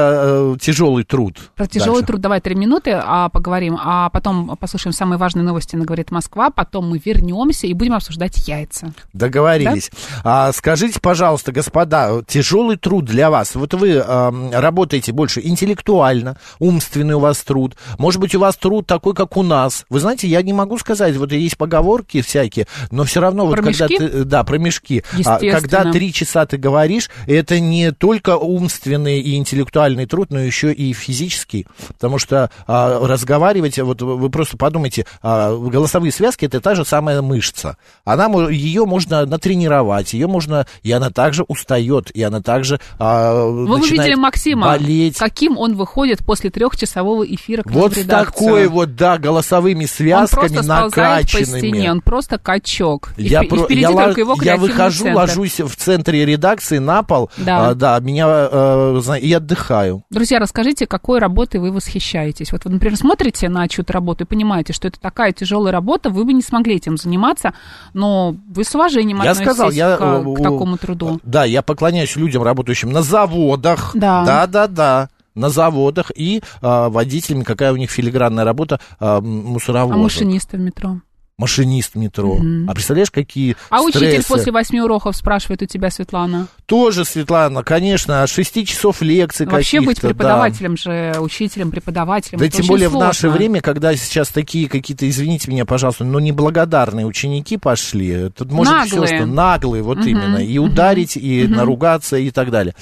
[0.53, 1.35] э, тяжелый труд.
[1.55, 2.07] Про тяжелый Дальше.
[2.07, 6.51] труд давай три минуты, а поговорим, а потом послушаем самые важные новости на «Говорит Москва»,
[6.51, 8.93] потом мы вернемся и будем обсуждать яйца.
[9.13, 9.89] Договорились.
[10.23, 13.55] А, скажите, пожалуйста, господа, тяжелый труд для вас.
[13.55, 17.75] Вот вы эм, работаете больше интеллектуально, умственный у вас труд.
[17.97, 19.85] Может быть, у вас труд такой, как у нас.
[19.89, 23.63] Вы знаете, я не могу сказать, вот есть поговорки всякие, но все равно вот Про
[23.63, 23.97] когда мешки?
[23.97, 25.03] ты, да, про мешки.
[25.25, 30.73] А, когда три часа ты говоришь, это не только умственный и интеллектуальный труд, но еще
[30.73, 36.75] и физический, потому что а, разговаривать, вот вы просто подумайте, а, голосовые связки это та
[36.75, 37.77] же самая мышца.
[38.03, 43.67] Она, ее можно натренировать, ее можно, и она также устает, и она также а, Вы
[43.67, 45.17] бы начинает видели Максима, болеть.
[45.17, 50.39] каким он выходит после трехчасового эфира к Вот с такой вот, да, голосовыми Он связками
[50.47, 50.91] просто сползает
[51.31, 51.59] по накачанными.
[51.59, 53.13] стене, он просто качок.
[53.17, 55.15] И, Я, и про- я, лож- его я выхожу, центр.
[55.17, 57.69] ложусь в центре редакции на пол, Да.
[57.69, 60.03] а, да меня, зна- и отдыхаю.
[60.09, 62.51] Друзья, расскажите, какой работой вы восхищаетесь?
[62.51, 66.25] Вот вы, например, смотрите на чью-то работу и понимаете, что это такая тяжелая работа, вы
[66.25, 67.53] бы не смогли этим заниматься,
[67.93, 71.19] но вы с уважением Я относитесь сказал, я, к, э, к такому труду.
[71.23, 73.91] Да, я поклоняюсь людям, работающим на заводах.
[73.95, 74.23] Да.
[74.25, 75.09] Да, да, да.
[75.35, 79.97] На заводах и а, водителями, какая у них филигранная работа а, м, А мусоровоза.
[79.97, 80.97] машинисты в метро?
[81.39, 82.35] Машинист метро.
[82.35, 82.69] Мгм.
[82.69, 84.27] А представляешь, какие А учитель стрессы?
[84.27, 86.47] после восьми уроков спрашивает у тебя, Светлана.
[86.67, 90.13] Тоже, Светлана, конечно, от 6 часов лекций Вообще быть каких-то, да.
[90.13, 92.37] преподавателем же, учителем, преподавателем.
[92.37, 93.37] Да это тем очень более в наше сложно.
[93.39, 98.29] время, когда сейчас такие какие-то, извините меня, пожалуйста, но неблагодарные ученики пошли.
[98.29, 99.17] Тут может все, Наглые.
[99.17, 100.37] что наглые, вот Мгм, именно.
[100.37, 102.75] И ударить, и наругаться, и так далее.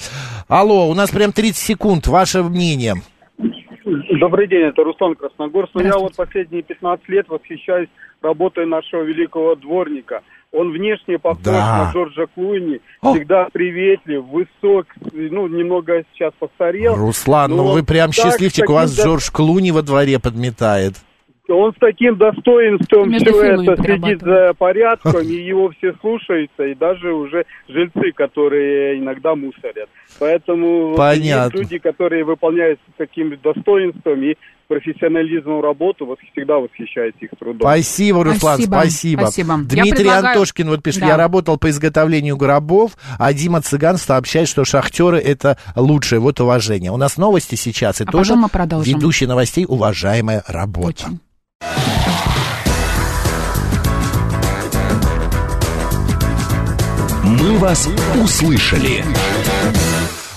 [0.48, 2.06] Алло, у нас прям 30 секунд.
[2.06, 2.96] Ваше мнение.
[4.20, 5.70] Добрый день, это Руслан Красногорск.
[5.74, 7.88] Ну, Я вот последние 15 лет восхищаюсь
[8.22, 10.22] работой нашего великого дворника.
[10.52, 11.84] Он внешне похож Да.
[11.86, 13.14] на Джорджа Клуни, О.
[13.14, 16.94] всегда приветлив, высок, ну, немного сейчас постарел.
[16.96, 20.94] Руслан, ну Но вы прям так, счастливчик, у вас Джордж Клуни во дворе подметает.
[21.48, 27.12] Он с таким достоинством все это следит за порядком, и его все слушаются, и даже
[27.12, 29.88] уже жильцы, которые иногда мусорят.
[30.20, 31.44] Поэтому Понятно.
[31.44, 34.36] есть люди, которые выполняют с таким достоинством и
[34.72, 37.60] профессионализмом работу, вот всегда восхищаюсь их трудом.
[37.60, 39.20] Спасибо, Руслан, Спасибо, спасибо.
[39.22, 39.52] спасибо.
[39.52, 41.06] Я Дмитрий предлагаю- Антошкин вот пишет, Да.
[41.08, 46.90] я работал по изготовлению гробов, а Дима Цыган сообщает, что шахтеры это лучшее, вот уважение.
[46.90, 48.94] У нас новости сейчас, и А тоже потом мы продолжим.
[48.96, 50.88] ведущий новостей уважаемая работа.
[50.88, 51.20] Очень.
[57.24, 57.88] «Мы вас
[58.22, 59.04] услышали».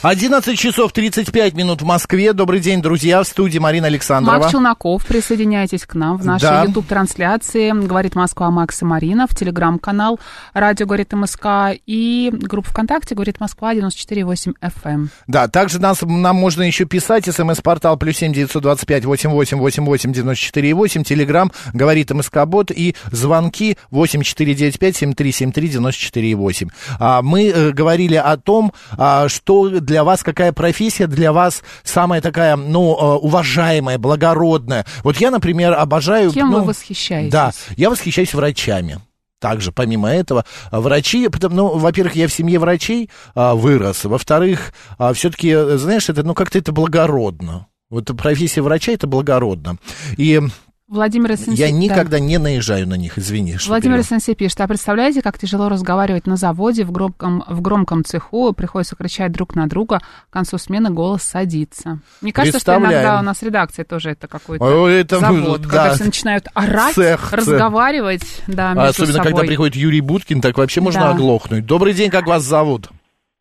[0.07, 2.31] 11 часов 35 минут в Москве.
[2.33, 4.37] Добрый день, друзья, в студии Марина Александрова.
[4.37, 6.63] Макс Челноков, присоединяйтесь к нам в нашей Да.
[6.65, 7.71] YouTube-трансляции.
[7.71, 9.25] Говорит Москва Макс и Марина.
[9.25, 10.19] В Телеграм-канал
[10.53, 15.07] Радио Говорит МСК и группа ВКонтакте Говорит Москва 94,8 FM.
[15.25, 17.25] Да, также нас, нам можно еще писать.
[17.25, 21.03] СМС-портал плюс семь девятьсот двадцать пять восемь восемь восемь восемь девяносто четыре восемь.
[21.03, 26.35] Телеграмм говорит МСК-бот и звонки восемь четыре девять пять семь три семь три девяносто четыре
[26.35, 26.69] восемь.
[26.99, 31.63] А, мы э, говорили о том, а, что для для вас, какая профессия для вас
[31.85, 34.85] самая такая, ну, э, уважаемая, благородная?
[35.03, 36.33] Вот я, например, обожаю...
[36.33, 37.31] Кем ну, вы восхищаетесь?
[37.31, 38.99] Да, я восхищаюсь врачами.
[39.39, 44.73] Также, помимо этого, а, врачи, потому, ну, во-первых, я в семье врачей а, вырос, во-вторых,
[44.97, 47.67] а, все-таки, знаешь, это, ну, как-то это благородно.
[47.89, 49.77] Вот профессия врача это благородно.
[50.17, 50.41] И
[50.87, 51.59] Владимир Сенси...
[51.59, 51.71] я да.
[51.71, 53.57] никогда не наезжаю на них, извини.
[53.65, 54.03] Владимир.
[54.03, 58.95] Сенси пишет, а представляете, как тяжело разговаривать на заводе в громком, в громком цеху, приходится
[58.95, 62.01] кричать друг на друга, к концу смены голос садится.
[62.21, 65.69] Мне кажется, что иногда у нас редакция тоже это какой-то О, это, завод, да.
[65.69, 69.31] когда все начинают орать, Цех, разговаривать, да, между А Особенно, собой.
[69.31, 71.11] когда приходит Юрий Буткин, так вообще можно Да.
[71.11, 71.65] оглохнуть.
[71.65, 72.89] Добрый день, как вас зовут?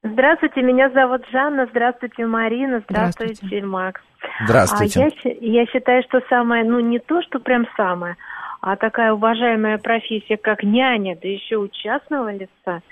[0.04, 3.66] Здравствуйте, меня зовут Жанна, здравствуйте, Марина, здравствуйте, Здравствуйте.
[3.66, 4.02] Макс.
[4.44, 5.00] Здравствуйте.
[5.00, 8.16] А я, я считаю, что самое, ну не то, что прям самое,
[8.60, 12.82] а такая уважаемая профессия, как няня, да еще у частного лица,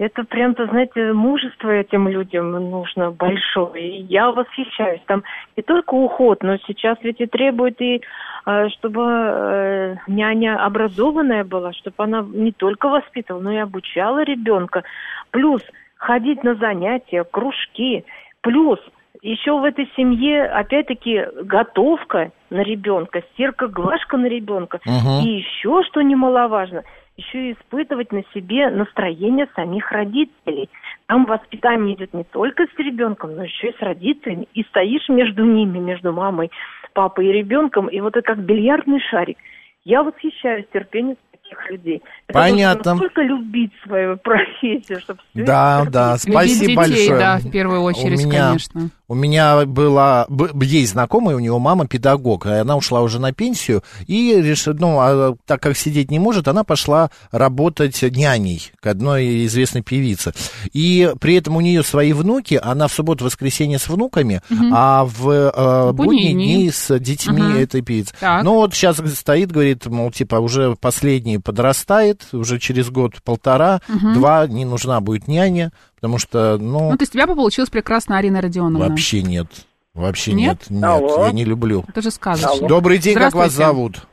[0.00, 3.88] это прям, то знаете, мужество этим людям нужно большое.
[3.88, 5.00] И я восхищаюсь.
[5.06, 5.22] Там
[5.56, 8.00] не только уход, но сейчас ведь и требует и
[8.46, 14.82] э, чтобы э, няня образованная была, чтобы она не только воспитывала, но и обучала ребенка.
[15.30, 15.62] Плюс
[15.98, 18.04] ходить на занятия, кружки.
[18.40, 18.78] Плюс
[19.20, 24.80] еще в этой семье, опять-таки, готовка на ребенка, стирка, глажка на ребенка.
[24.86, 25.26] Мгм.
[25.26, 26.84] И еще, что немаловажно,
[27.16, 30.70] еще и испытывать на себе настроение самих родителей.
[31.06, 34.46] Там воспитание идет не только с ребенком, но еще и с родителями.
[34.54, 36.50] И стоишь между ними, между мамой,
[36.92, 39.38] папой и ребенком, и вот это как бильярдный шарик.
[39.84, 41.16] Я восхищаюсь терпением
[41.48, 42.02] таких людей.
[42.28, 42.92] Это Понятно.
[42.94, 47.18] настолько любить свою профессию, чтобы все Да, это да, спасибо детей, большое.
[47.18, 48.90] да, в первую очередь, у меня, конечно.
[49.10, 50.26] У меня была,
[50.60, 54.98] есть знакомая, у него мама педагог, и она ушла уже на пенсию, и решила, ну,
[55.00, 60.34] а так как сидеть не может, она пошла работать няней к одной известной певице.
[60.74, 65.92] И при этом у нее свои внуки, она в субботу-воскресенье с внуками, а в э,
[65.92, 66.70] Будние дни.
[66.70, 67.56] с детьми Мгм.
[67.56, 68.14] этой певицы.
[68.20, 68.44] Так.
[68.44, 73.80] Ну, вот сейчас стоит, говорит, мол, типа, уже последний подрастает, уже через год-полтора,
[74.14, 77.70] два не нужна будет няня, потому что, ну, Ну, то есть у тебя бы получилась
[77.70, 78.88] прекрасная Арина Родионовна.
[78.88, 79.46] вообще нет.
[79.94, 80.58] Вообще Нет?
[80.68, 81.26] нет, нет, Алло.
[81.26, 81.84] я не люблю.
[81.88, 82.68] Это же сказочно.
[82.68, 84.06] Добрый день, как вас зовут?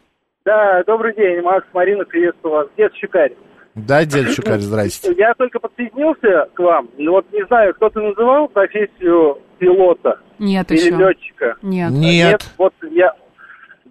[0.43, 2.67] Да, добрый день, Макс, Марина, приветствую вас.
[2.77, 3.33] Дед Щукарь.
[3.75, 5.13] Да, дед Щукарь, здрасте.
[5.17, 10.79] Я только подсоединился к вам, но вот не знаю, кто-то называл профессию пилота Нет или
[10.79, 10.95] еще.
[10.95, 11.55] летчика?
[11.61, 11.91] Нет.
[11.91, 12.49] Нет.
[12.57, 13.13] вот я,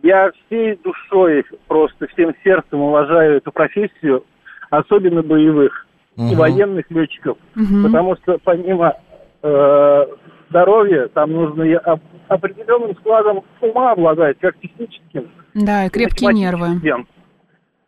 [0.05, 4.25] я всей душой, просто всем сердцем уважаю эту профессию,
[4.71, 5.87] особенно боевых
[6.17, 6.37] и Мгм.
[6.37, 7.83] военных летчиков, Мгм.
[7.85, 8.95] потому что помимо
[9.47, 10.07] э,
[10.51, 16.67] здоровья, там нужно и оп- определенным складом ума обладать, как техническим, Да, и крепкие нервы.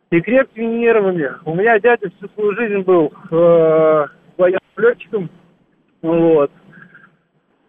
[0.09, 1.31] И крепкими нервами.
[1.45, 4.05] У меня дядя всю свою жизнь был э,
[4.37, 5.29] военным летчиком.
[6.01, 6.51] Вот.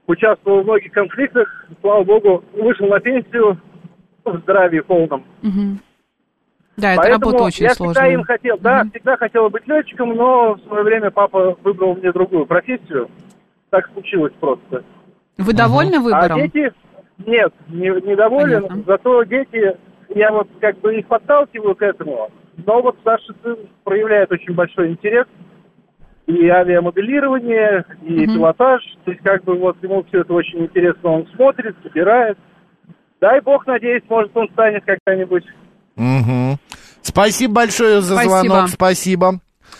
[0.06, 1.66] Участвовал в многих конфликтах.
[1.80, 3.58] Слава богу, вышел на пенсию
[4.30, 5.24] в здравии полном.
[5.42, 5.78] Мгм.
[6.76, 7.94] Да, это Поэтому работа очень я сложная.
[8.04, 12.12] всегда им хотел, да, всегда хотел быть летчиком, но в свое время папа выбрал мне
[12.12, 13.08] другую профессию.
[13.70, 14.84] Так случилось просто.
[15.38, 16.38] Вы довольны выбором?
[16.38, 16.72] А дети,
[17.26, 18.84] нет, не, недоволен, Понятно.
[18.86, 19.76] зато дети,
[20.10, 22.30] я вот как бы их подталкиваю к этому,
[22.64, 25.26] но вот старший сын проявляет очень большой интерес
[26.26, 28.34] и авиамоделирование, и Мгм.
[28.34, 32.38] пилотаж, то есть как бы вот ему все это очень интересно, он смотрит, собирает.
[33.20, 35.44] Дай бог, надеюсь, может он станет когда-нибудь.
[35.96, 36.58] Мгм.
[37.02, 38.38] Спасибо большое за Спасибо.
[38.40, 39.32] звонок, спасибо.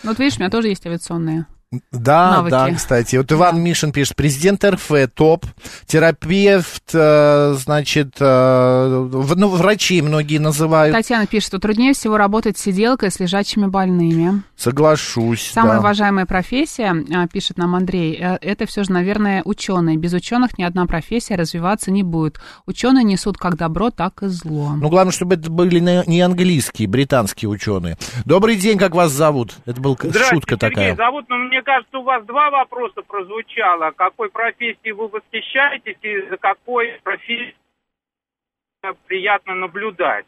[0.03, 1.45] Ну, вот видишь, у меня тоже есть авиационные.
[1.91, 2.51] Да, Навыки.
[2.51, 3.15] да, кстати.
[3.15, 5.45] Вот Иван Мишин пишет, президент РФ топ,
[5.85, 10.95] терапевт, э, значит, э, ну, врачи многие называют.
[10.95, 14.41] Татьяна пишет, что труднее всего работать сиделкой с лежачими больными.
[14.55, 15.79] Соглашусь, Самая да.
[15.79, 19.95] уважаемая профессия, а, пишет нам Андрей, э, это все же, наверное, ученые.
[19.97, 22.41] Без ученых ни одна профессия развиваться не будет.
[22.65, 24.71] Ученые несут как добро, так и зло.
[24.75, 27.95] Ну, главное, чтобы это были не английские, британские ученые.
[28.25, 29.55] Добрый день, как вас зовут?
[29.67, 29.95] Это была
[30.29, 30.95] шутка такая.
[30.95, 33.91] зовут, но мне кажется, у вас два вопроса прозвучало.
[33.91, 37.55] Какой профессией вы восхищаетесь и за какой профессией
[39.07, 40.25] приятно наблюдать?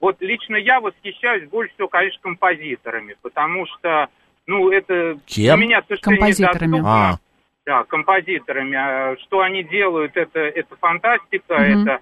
[0.00, 4.08] Вот лично я восхищаюсь больше всего, конечно, композиторами, потому что,
[4.46, 5.56] ну, это Кем?
[5.56, 6.66] для меня совершенно Композиторами.
[6.66, 7.10] недоступно.
[7.10, 7.18] А,
[7.64, 8.76] Да, композиторами.
[8.76, 11.82] А Что они делают, это, это фантастика, Мгм.
[11.88, 12.00] это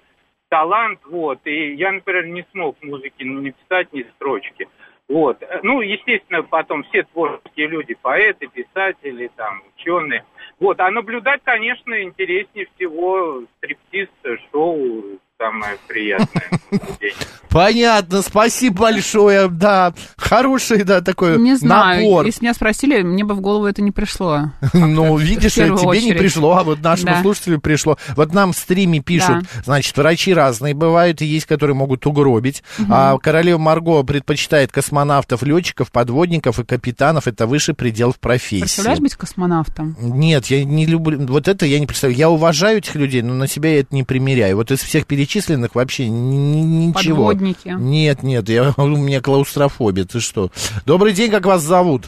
[0.49, 1.39] талант, вот.
[1.45, 4.67] И я, например, не смог музыки не писать ни строчки.
[5.07, 5.41] Вот.
[5.61, 10.25] Ну, естественно, потом все творческие люди, поэты, писатели, там, ученые.
[10.59, 10.79] Вот.
[10.79, 14.09] А наблюдать, конечно, интереснее всего стриптиз,
[14.51, 17.15] шоу, самое приятное наблюдение.
[17.49, 19.93] Понятно, спасибо большое, да.
[20.17, 22.25] Хороший, да, такой Не знаю, набор.
[22.25, 24.51] если меня спросили, мне бы в голову это не пришло.
[24.73, 26.17] Ну, видишь, В тебе не очередь.
[26.17, 27.21] пришло, а вот нашему Да.
[27.21, 27.97] слушателю пришло.
[28.17, 29.61] Вот нам в стриме пишут, Да.
[29.63, 32.61] значит, врачи разные бывают, и есть, которые могут угробить.
[32.77, 32.91] Мгм.
[32.93, 37.25] А королева Марго предпочитает космонавтов, летчиков, подводников и капитанов.
[37.27, 38.61] Это выше пределов профессии.
[38.63, 39.95] Представляешь быть космонавтом?
[39.99, 42.17] Нет, я не люблю, вот это я не представляю.
[42.19, 44.57] Я уважаю этих людей, но на себя я это не примеряю.
[44.57, 45.24] Вот из всех перечисленных
[45.73, 47.27] вообще ни- ни- ничего.
[47.27, 47.69] Подводники.
[47.77, 50.49] Нет, нет, я, у меня клаустрофобия, ты что?
[50.85, 52.03] Добрый день, как вас зовут?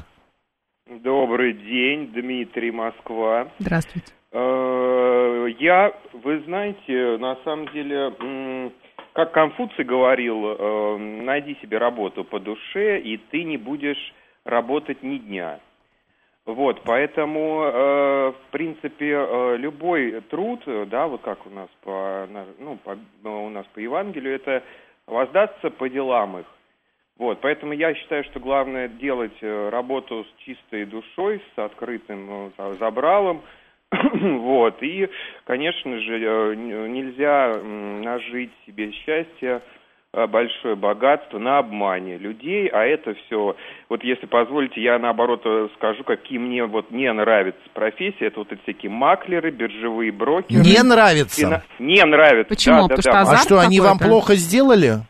[1.03, 3.47] Добрый день, Дмитрий, Москва.
[3.60, 4.12] Здравствуйте.
[4.32, 5.91] Э, Я,
[6.23, 8.71] вы знаете, на самом деле,
[9.13, 14.13] как Конфуций говорил, э, найди себе работу по душе, и ты не будешь
[14.45, 15.60] работать ни дня.
[16.47, 22.25] Вот, поэтому, э, в принципе, э, любой труд, э, да, вот как у нас по,
[22.57, 24.63] ну, по- ну, у нас по Евангелию, это
[25.07, 26.45] воздастся по делам их.
[27.17, 32.51] Вот, поэтому я считаю, что главное делать э, работу с чистой душой, с открытым э,
[32.57, 33.41] за- забралом.
[33.91, 35.10] вот, и,
[35.43, 39.76] конечно же, э, нельзя нажить себе счастье, э,
[40.25, 43.56] большое богатство на обмане людей, а это все,
[43.89, 48.51] вот если позволите, я наоборот э, скажу, какие мне вот не нравятся профессии, это вот
[48.51, 50.63] эти всякие маклеры, биржевые брокеры.
[50.63, 51.39] Не нравится?
[51.39, 52.49] Фина- Не нравятся.
[52.56, 52.88] Почему?
[52.88, 53.38] да, Потому да, что да.
[53.38, 55.01] А что, они вам плохо сделали?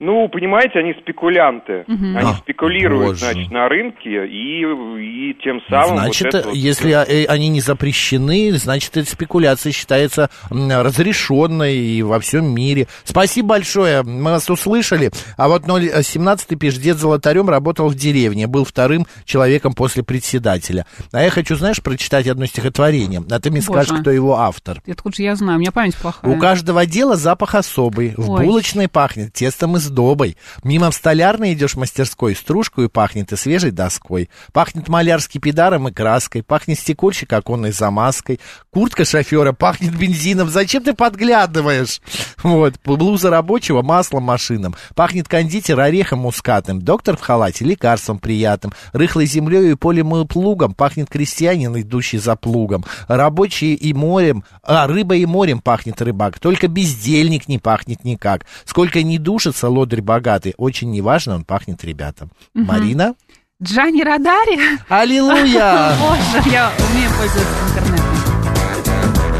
[0.00, 1.84] Ну, понимаете, они спекулянты.
[1.86, 2.16] Мгм.
[2.16, 3.20] Они А, спекулируют, боже.
[3.20, 5.98] значит, на рынке и, и тем самым...
[5.98, 12.02] Значит, вот это вот- если э, они не запрещены, значит, эта спекуляция считается разрешенной и
[12.02, 12.86] во всем мире.
[13.04, 15.10] Спасибо большое, мы вас услышали.
[15.36, 20.86] А вот 017 пишет, дед Золотарем работал в деревне, был вторым человеком после председателя.
[21.12, 23.82] А я хочу, знаешь, прочитать одно стихотворение, а ты мне Боже.
[23.84, 24.80] скажешь, кто его автор.
[24.86, 26.34] Это же я знаю, у меня память плохая.
[26.34, 28.14] У каждого дела запах особый.
[28.16, 28.44] В Ой.
[28.46, 30.36] булочной пахнет тестом и сдобой.
[30.62, 34.30] Мимо в столярной идешь в мастерской, стружку и пахнет и свежей доской.
[34.52, 36.42] Пахнет маляр скипидаром и краской.
[36.42, 38.40] Пахнет стекольщик оконной замазкой.
[38.70, 40.48] Куртка шофера пахнет бензином.
[40.48, 42.00] Зачем ты подглядываешь?
[42.42, 42.74] Вот.
[42.84, 44.74] Блуза рабочего маслом машинам.
[44.94, 46.80] Пахнет кондитер орехом мускатным.
[46.80, 48.72] Доктор в халате лекарством приятным.
[48.92, 50.74] Рыхлой землей и полем и плугом.
[50.74, 52.84] Пахнет крестьянин, идущий за плугом.
[53.08, 56.38] Рабочие и морем, а, рыбой и морем пахнет рыбак.
[56.38, 58.46] Только бездельник не пахнет никак.
[58.64, 62.30] Сколько не душится лодырь богатый, очень неважно, он пахнет ребятам.
[62.54, 62.66] Мгм.
[62.66, 63.14] Марина?
[63.62, 64.58] Джани Радари?
[64.88, 65.92] Аллилуйя!
[66.00, 68.06] Боже, я умею пользоваться интернетом.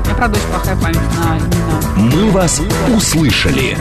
[0.01, 1.71] У меня, правда, очень плохая память на имена.
[1.97, 2.61] «Мы вас
[2.95, 3.77] услышали».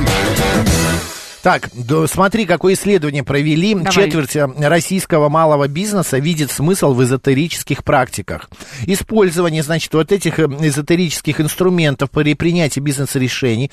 [1.41, 3.73] Так, да, смотри, какое исследование провели.
[3.73, 3.91] Давай.
[3.93, 8.49] Четверть э, российского малого бизнеса видит смысл в эзотерических практиках.
[8.85, 13.71] Использование, значит, вот этих э, эзотерических инструментов при принятии бизнес-решений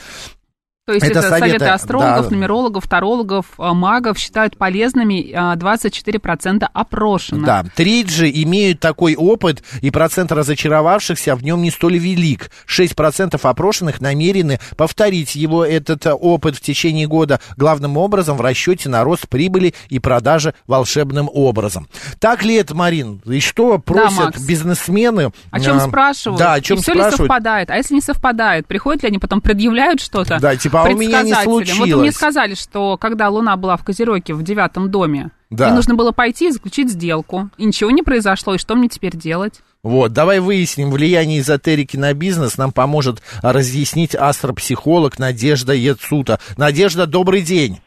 [0.87, 2.31] То есть это, Это советы, советы, астрологов, да.
[2.37, 7.45] нумерологов, тарологов, а, магов считают полезными а, 24% опрошенных.
[7.45, 7.65] Да,
[8.09, 12.53] же имеют такой опыт, и процент разочаровавшихся в нем не столь велик.
[12.69, 18.89] 6% опрошенных намерены повторить его, этот э, опыт в течение года, главным образом в расчете
[18.89, 21.89] на рост прибыли и продажи волшебным образом.
[22.21, 23.21] Так ли это, Марин?
[23.27, 24.41] И что просят Макс.
[24.47, 25.33] бизнесмены?
[25.51, 26.39] О чем А, спрашивают?
[26.39, 27.29] Да, о чем И все ли спрашивают?
[27.29, 27.71] совпадает?
[27.71, 30.39] А если не совпадает, приходят ли они потом, предъявляют что-то?
[30.39, 31.47] Да, типа, а у меня не предсказателям?
[31.53, 32.15] Вот вы мне случилось.
[32.15, 35.67] сказали, что когда Луна была в Козероге в девятом доме, Да.
[35.67, 37.51] мне нужно было пойти и заключить сделку.
[37.59, 39.61] И ничего не произошло, и что мне теперь делать?
[39.83, 42.59] Вот, давай выясним влияние эзотерики на бизнес.
[42.59, 46.41] Нам поможет разъяснить астропсихолог Надежда Яцута.
[46.57, 47.79] Надежда, добрый день.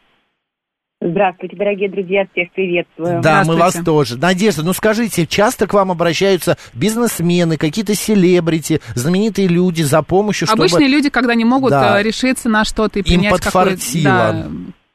[1.02, 3.22] Здравствуйте, дорогие друзья, всех приветствую.
[3.22, 4.18] Да, мы вас тоже.
[4.18, 10.64] Надежда, ну скажите, часто к вам обращаются бизнесмены, какие-то селебрити, знаменитые люди за помощью, чтобы...
[10.64, 11.98] Обычные люди, когда не могут Да.
[11.98, 13.70] э, решиться на что-то и Им принять какой-то...
[13.70, 14.12] подфартило.
[14.12, 14.46] Да,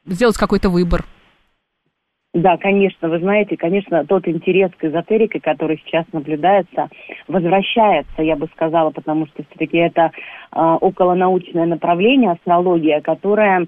[0.06, 1.06] сделать какой-то выбор.
[2.36, 6.90] Да, конечно, вы знаете, конечно, тот интерес к эзотерике, который сейчас наблюдается,
[7.28, 10.12] возвращается, я бы сказала, потому что все-таки это
[10.52, 13.68] а, околонаучное направление, астрология, которая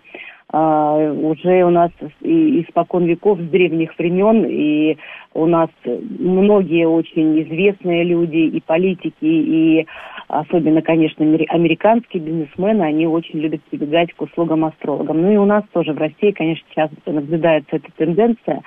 [0.54, 4.98] уже у нас и- испокон веков, с древних времен, и
[5.34, 9.86] у нас многие очень известные люди, и политики, и
[10.30, 15.22] особенно, конечно, амери- американские бизнесмены, они очень любят прибегать к услугам астрологам.
[15.22, 18.62] Ну и у нас тоже в России, конечно, сейчас наблюдается эта тенденция.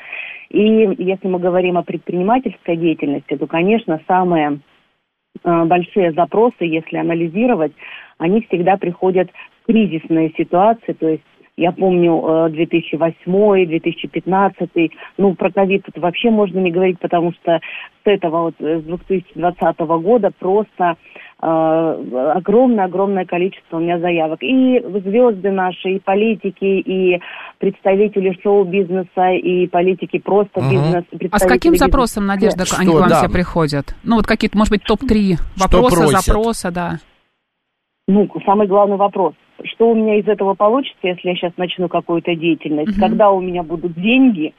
[0.50, 4.60] И если мы говорим о предпринимательской деятельности, то, конечно, самые
[5.44, 7.72] э, большие запросы, если анализировать,
[8.18, 9.30] они всегда приходят
[9.62, 11.22] в кризисные ситуации, то есть
[11.60, 14.70] я помню э, 2008, 2015,
[15.18, 17.60] ну, про ковид тут вообще можно не говорить, потому что
[18.02, 20.96] с этого вот, э, с 2020 года просто
[21.42, 24.42] огромное-огромное количество у меня заявок.
[24.42, 27.18] И звезды наши, и политики, и
[27.56, 30.70] представители шоу-бизнеса, и политики просто Мгм.
[30.70, 31.04] бизнес.
[31.30, 31.90] А с каким бизнеса.
[31.90, 33.20] запросом, Надежда, Что, они к вам да.
[33.20, 33.94] все приходят?
[34.04, 36.98] Ну, вот какие-то, может быть, топ-3 вопроса, запроса, да.
[38.06, 39.32] Ну, самый главный вопрос.
[39.64, 42.92] Что у меня из этого получится, если я сейчас начну какую-то деятельность?
[42.92, 43.00] Мгм.
[43.00, 44.54] Когда у меня будут деньги,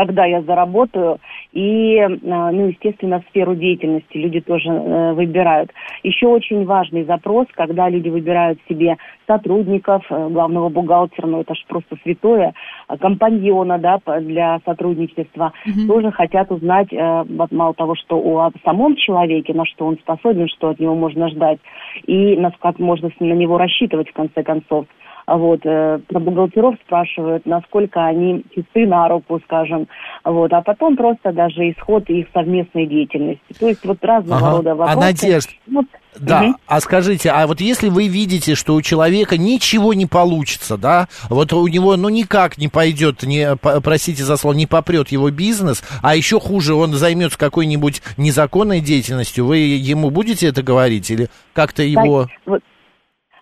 [0.00, 1.18] когда я заработаю,
[1.52, 5.70] и, э, ну, естественно, сферу деятельности люди тоже э, выбирают.
[6.02, 8.96] Еще очень важный запрос, когда люди выбирают себе
[9.26, 12.54] сотрудников, э, главного бухгалтера, ну, это же просто святое,
[12.88, 15.52] э, компаньона, да, для сотрудничества,
[15.86, 16.88] тоже хотят узнать,
[17.50, 21.58] мало того, что о самом человеке, на что он способен, что от него можно ждать,
[22.06, 24.86] и насколько можно на него рассчитывать, в конце концов.
[25.30, 29.86] А Вот, э, про бухгалтеров спрашивают, насколько они чисты на руку, скажем.
[30.24, 33.40] Вот, а потом просто даже исход их совместной деятельности.
[33.56, 34.56] То есть вот разного Ага.
[34.56, 34.98] рода А, вопросы.
[35.00, 35.84] Надежд, Вот,
[36.18, 36.56] Да, мгм.
[36.66, 41.52] а скажите, а вот если вы видите, что у человека ничего не получится, да, вот
[41.52, 46.16] у него, ну, никак не пойдет, не, простите за слово, не попрет его бизнес, а
[46.16, 52.22] еще хуже, он займется какой-нибудь незаконной деятельностью, вы ему будете это говорить или как-то его...
[52.24, 52.62] Так, вот,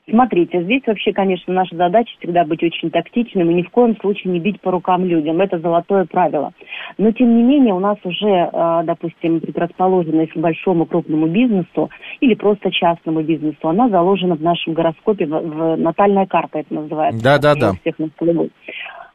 [0.08, 4.32] смотрите, здесь вообще, конечно, наша задача всегда быть очень тактичным и ни в коем случае
[4.32, 5.40] не бить по рукам людям.
[5.40, 6.52] Это золотое правило.
[6.96, 11.90] Но, тем не менее, у нас уже, э, допустим, предрасположенность к большому крупному бизнесу
[12.20, 17.22] или просто частному бизнесу, она заложена в нашем гороскопе, в, в натальная карта это называется.
[17.22, 17.72] Да-да-да.
[17.80, 18.10] Всех нас.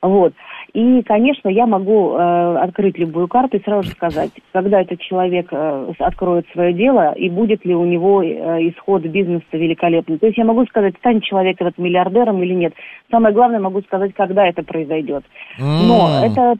[0.01, 0.33] Вот.
[0.73, 5.49] И, конечно, я могу э, открыть любую карту и сразу же сказать, когда этот человек
[5.51, 8.27] э, откроет свое дело и будет ли у него э,
[8.69, 10.17] исход бизнеса великолепный.
[10.17, 12.73] То есть я могу сказать, станет человек этот миллиардером или нет.
[13.11, 15.23] Самое главное, могу сказать, когда это произойдет.
[15.59, 16.55] Но это,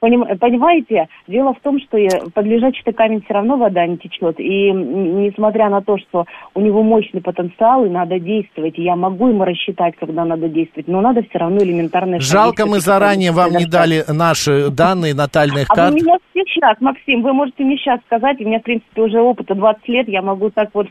[0.00, 4.40] понимаете, дело в том, что э, под лежачий камень все равно вода не течет.
[4.40, 6.24] И несмотря на то, что
[6.54, 10.88] у него мощный потенциал и надо действовать, и я могу ему рассчитать, когда надо действовать,
[10.88, 12.18] но надо все равно элементарно...
[12.20, 15.92] Жалко, мы заранее вам не дали наши данные натальных А карт.
[15.92, 19.54] вы меня сейчас, Максим, вы можете мне сейчас сказать, у меня, в принципе, уже опыта
[19.54, 20.86] 20 лет, я могу так вот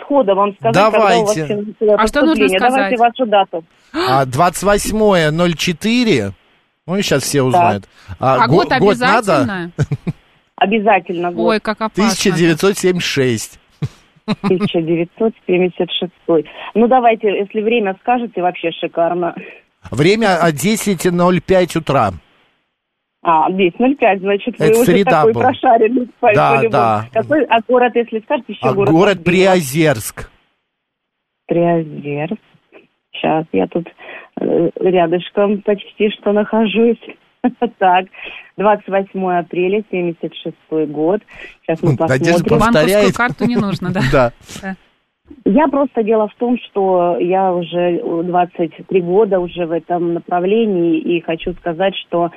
[0.00, 1.44] схода вам сказать, когда у вас Давайте.
[1.96, 2.58] А что нужно поступление.
[2.58, 2.98] Давайте сказать?
[2.98, 3.64] вашу дату.
[3.92, 6.32] А 28.04,
[6.86, 7.88] ну и сейчас все узнают.
[8.18, 9.44] А, год обязательно?
[9.46, 9.70] надо?
[10.56, 11.46] Обязательно год.
[11.46, 12.04] Ой, как опасно.
[12.04, 13.58] 1976.
[14.26, 16.12] 1976.
[16.74, 19.34] Ну, давайте, если время скажете, вообще шикарно.
[19.90, 22.12] Время а, 10.05 утра.
[23.22, 25.44] А, 10.05, значит, вы Это уже среда такой была.
[25.44, 26.08] прошаренный.
[26.20, 26.70] по- Да, по-любому.
[26.70, 27.08] да.
[27.12, 28.90] Какой, а город, если скажете, еще А город?
[28.90, 30.30] город Приозерск.
[31.46, 32.40] Приозерск.
[33.12, 33.86] Сейчас, я тут
[34.40, 36.98] рядышком почти что нахожусь.
[37.78, 38.06] Так,
[38.56, 40.56] 28 апреля, 76
[40.90, 41.20] год.
[41.62, 42.58] Сейчас мы Надежда посмотрим.
[42.58, 42.88] повторяет.
[42.88, 44.00] Банковскую карту не нужно, да?
[44.62, 44.76] Да.
[45.44, 51.20] Я просто дело в том, что я уже 23 года уже в этом направлении и
[51.20, 52.30] хочу сказать, что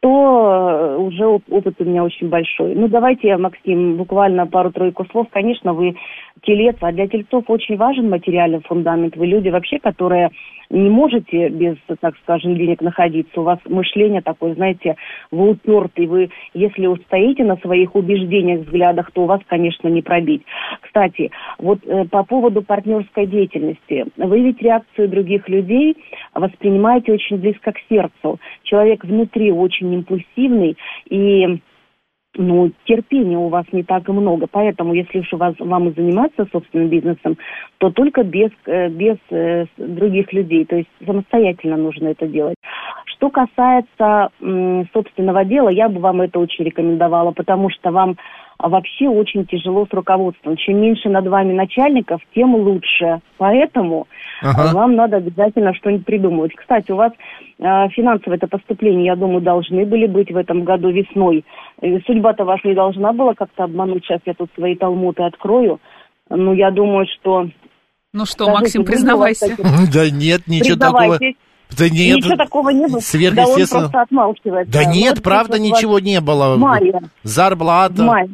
[0.00, 2.74] то уже оп- опыт у меня очень большой.
[2.74, 5.26] Ну, давайте, Максим, буквально пару-тройку слов.
[5.32, 5.96] Конечно, вы
[6.42, 9.16] телец, а для тельцов очень важен материальный фундамент.
[9.16, 10.30] Вы люди вообще, которые
[10.70, 13.40] не можете без, так скажем, денег находиться.
[13.40, 14.96] У вас мышление такое, знаете,
[15.30, 16.06] вы упертый.
[16.06, 20.42] Вы, если устоите на своих убеждениях, взглядах, то у вас, конечно, не пробить.
[20.80, 24.06] Кстати, вот э, по поводу партнерской деятельности.
[24.16, 25.96] Вы ведь реакцию других людей
[26.34, 28.38] воспринимаете очень близко к сердцу.
[28.62, 30.76] Человек внутри очень импульсивный
[31.08, 31.58] и
[32.36, 34.46] ну, терпения у вас не так и много.
[34.50, 37.36] Поэтому, если уж у вас, вам и заниматься собственным бизнесом,
[37.78, 40.64] то только без, э, без э, других людей.
[40.64, 42.56] То есть самостоятельно нужно это делать.
[43.06, 44.30] Что касается
[44.92, 48.16] собственного дела, я бы вам это очень рекомендовала, потому что вам
[48.58, 50.56] вообще очень тяжело с руководством.
[50.56, 53.20] Чем меньше над вами начальников, тем лучше.
[53.38, 54.06] Поэтому
[54.42, 54.70] Ага.
[54.70, 56.54] а, вам надо обязательно что-нибудь придумывать.
[56.54, 57.12] Кстати, у вас
[57.60, 61.44] а, финансовое это поступление, я думаю, должны были быть в этом году весной.
[61.80, 64.04] Э, Судьба-то ваша не должна была как-то обмануть.
[64.04, 65.80] Сейчас я тут свои талмуты открою.
[66.30, 67.48] Ну, я думаю, что...
[68.12, 69.56] Ну что, Скажите, Максим, вас признавайся.
[69.92, 71.18] Да нет, ничего такого.
[71.78, 72.90] Да нет, Ничего такого не было.
[72.90, 73.80] Да он сверхъестественно.
[73.82, 74.72] просто отмалчивается.
[74.72, 76.54] Да нет, Вот правда, ничего не было.
[76.56, 77.00] В мае.
[77.22, 77.94] Зарплата.
[78.02, 78.28] В мае.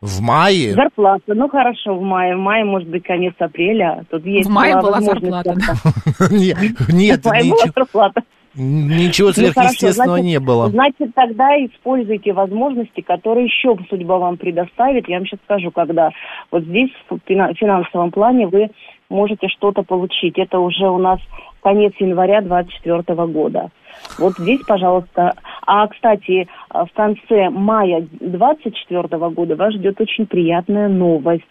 [0.00, 0.72] В мае?
[0.74, 1.22] Зарплата.
[1.34, 2.36] Ну, хорошо, в мае.
[2.36, 4.04] В мае, может быть, конец апреля.
[4.10, 6.34] Тут есть В мае была зарплата, как-то.
[6.34, 6.56] Нет,
[6.88, 8.22] нет, В мае была ничего, зарплата.
[8.54, 10.68] ничего Ну, сверхъестественного не было.
[10.70, 15.08] Значит, тогда используйте возможности, которые еще судьба вам предоставит.
[15.08, 16.10] Я вам сейчас скажу, когда.
[16.50, 18.70] Вот здесь в фина- финансовом плане вы
[19.08, 20.38] можете что-то получить.
[20.38, 21.20] Это уже у нас
[21.62, 23.70] конец января 2024 года.
[24.18, 25.34] Вот здесь, пожалуйста.
[25.66, 31.44] А, кстати, в конце мая 2024 года вас ждет очень приятная новость,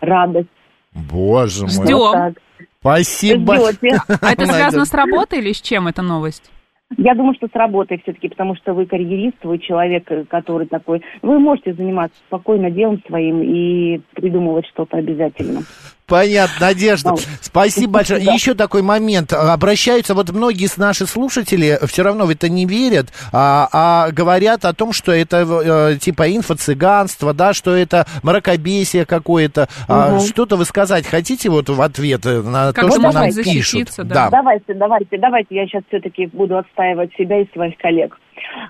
[0.00, 0.48] радость.
[0.94, 1.70] Боже мой.
[1.70, 1.96] Ждем.
[1.96, 2.34] Вот так.
[2.80, 3.72] Спасибо.
[3.72, 4.00] Ждете.
[4.20, 6.50] А это связано с работой или с чем эта новость?
[6.98, 11.02] Я думаю, что с работой все-таки, потому что вы карьерист, вы человек, э, который такой...
[11.22, 15.62] Вы можете заниматься спокойно делом своим и придумывать что-то обязательно.
[16.06, 17.10] Понятно, Надежда.
[17.10, 18.20] Ну, Спасибо большое.
[18.24, 18.32] да.
[18.34, 19.32] Еще такой момент.
[19.32, 24.64] Обращаются, вот многие из наших слушателей все равно в это не верят, а, а говорят
[24.66, 29.68] о том, что это э, типа инфо-цыганство, да, что это мракобесие какое-то.
[29.88, 30.20] А, Мгм.
[30.20, 34.02] что-то вы сказать хотите вот в ответ э, на Как то, что можно нам защититься,
[34.02, 34.08] пишут?
[34.08, 34.28] да.
[34.28, 38.18] Давайте, давайте, давайте, я сейчас все-таки буду отстаивать себя и своих коллег.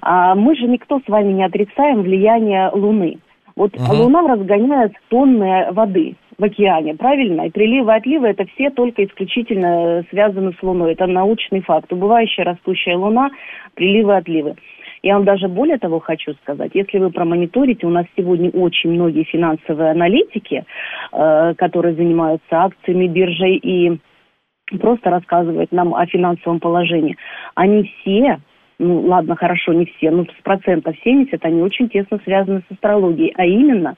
[0.03, 3.19] А, мы же никто с вами не отрицаем влияние Луны.
[3.57, 4.01] Вот Мгм.
[4.01, 7.43] Луна разгоняет тонны воды в океане, правильно?
[7.43, 10.93] И приливы и отливы это все только исключительно связаны с Луной.
[10.93, 11.93] Это научный факт.
[11.93, 13.31] Убывающая растущая Луна,
[13.75, 14.55] приливы отливы.
[15.03, 19.25] Я вам даже более того хочу сказать, если вы промониторите, у нас сегодня очень многие
[19.25, 20.65] финансовые аналитики,
[21.13, 23.99] э, которые занимаются акциями, биржей и
[24.79, 27.17] просто рассказывают нам о финансовом положении.
[27.55, 28.39] Они все,
[28.79, 33.33] ну ладно, хорошо, не все, но с процентов 70 они очень тесно связаны с астрологией,
[33.37, 33.97] а именно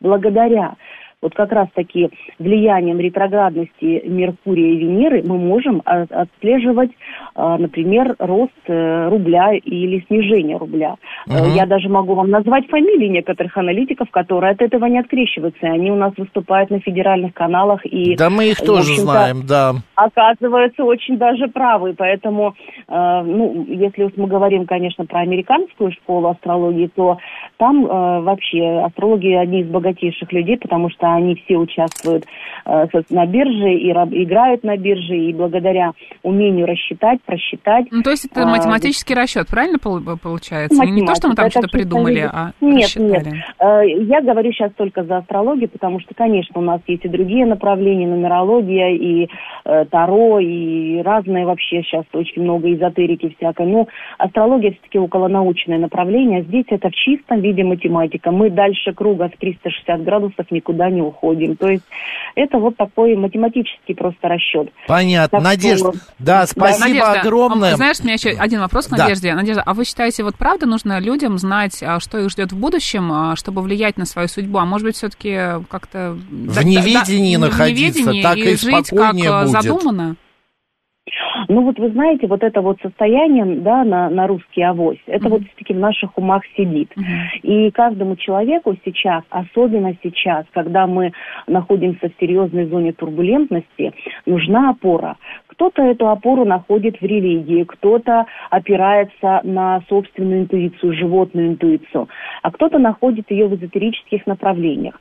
[0.00, 0.74] благодаря
[1.22, 6.90] вот как раз-таки влиянием ретроградности Меркурия и Венеры мы можем а, отслеживать,
[7.34, 10.96] а, например, рост э, рубля или снижение рубля.
[11.28, 11.54] Э, Мгм.
[11.54, 15.66] Я даже могу вам назвать фамилии некоторых аналитиков, которые от этого не открещиваются.
[15.66, 18.16] и Они у нас выступают на федеральных каналах и...
[18.16, 19.74] Да мы их в тоже знаем, да.
[19.94, 21.94] оказывается очень даже правы.
[21.96, 22.54] Поэтому,
[22.88, 27.18] э, ну, если уж мы говорим, конечно, про американскую школу астрологии, то
[27.56, 32.24] там э, вообще астрологи одни из богатейших людей, потому что они все участвуют
[32.64, 35.92] э, на бирже и раб- играют на бирже, и благодаря
[36.22, 37.86] умению рассчитать, просчитать.
[37.90, 40.84] Ну, то есть это а, математический расчет, правильно пол- получается?
[40.84, 43.30] Не то, что мы там что-то придумали, а Нет, рассчитали.
[43.30, 43.44] нет.
[43.60, 47.46] Э, Я говорю сейчас только за астрологию, потому что, конечно, у нас есть и другие
[47.46, 49.28] направления, нумерология, и
[49.64, 53.66] э, таро, и разные вообще сейчас очень много эзотерики всякой.
[53.66, 53.86] Но
[54.18, 56.42] астрология все-таки околонаучное направление.
[56.42, 58.30] Здесь это в чистом виде математика.
[58.30, 61.56] Мы дальше круга в 360 градусов никуда не уходим.
[61.56, 61.84] То есть
[62.34, 64.70] это вот такой математический просто расчет.
[64.86, 65.40] Понятно.
[65.40, 67.72] Так что- Надежда, да, спасибо Надежда, огромное.
[67.72, 69.04] а, знаешь, у меня еще один вопрос к Да.
[69.04, 69.34] Надежде.
[69.34, 73.10] Надежда, а вы считаете, вот правда нужно людям знать, а, что их ждет в будущем,
[73.12, 74.58] а, чтобы влиять на свою судьбу?
[74.58, 76.16] А может быть, все-таки как-то...
[76.30, 79.62] В неведении находиться, так и жить, спокойнее как а, будет.
[79.62, 80.16] задумано?
[81.48, 85.42] Ну вот вы знаете, вот это вот состояние, да, на, на русский авось, это вот
[85.42, 86.92] все-таки в наших умах сидит.
[87.42, 91.12] И каждому человеку сейчас, особенно сейчас, когда мы
[91.46, 93.92] находимся в серьезной зоне турбулентности,
[94.26, 95.16] нужна опора.
[95.46, 102.08] Кто-то эту опору находит в религии, кто-то опирается на собственную интуицию, животную интуицию,
[102.42, 105.00] а кто-то находит ее в эзотерических направлениях.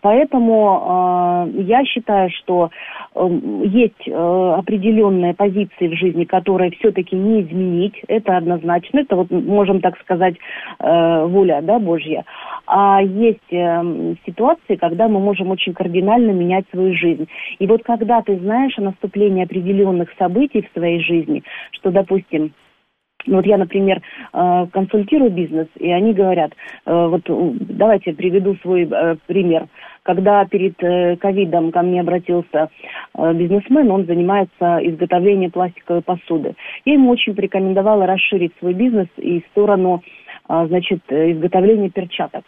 [0.00, 2.70] Поэтому э, я считаю, что
[3.14, 9.80] есть э, определенные позиции в жизни, которые все-таки не изменить, это однозначно, это вот можем
[9.80, 10.34] так сказать
[10.80, 12.24] э, воля, да, Божья.
[12.66, 17.28] А есть э, ситуации, когда мы можем очень кардинально менять свою жизнь.
[17.60, 22.52] И вот когда ты знаешь о наступлении определенных событий в своей жизни, что, допустим,
[23.26, 24.02] вот я, например,
[24.32, 26.52] э, консультирую бизнес, и они говорят,
[26.86, 29.66] э, вот давайте приведу свой э, пример.
[30.02, 30.76] Когда перед
[31.18, 32.68] ковидом ко мне обратился
[33.16, 36.56] бизнесмен, он занимается изготовлением пластиковой посуды.
[36.84, 40.02] Я ему очень порекомендовала расширить свой бизнес и в сторону,
[40.46, 42.44] значит, изготовления перчаток.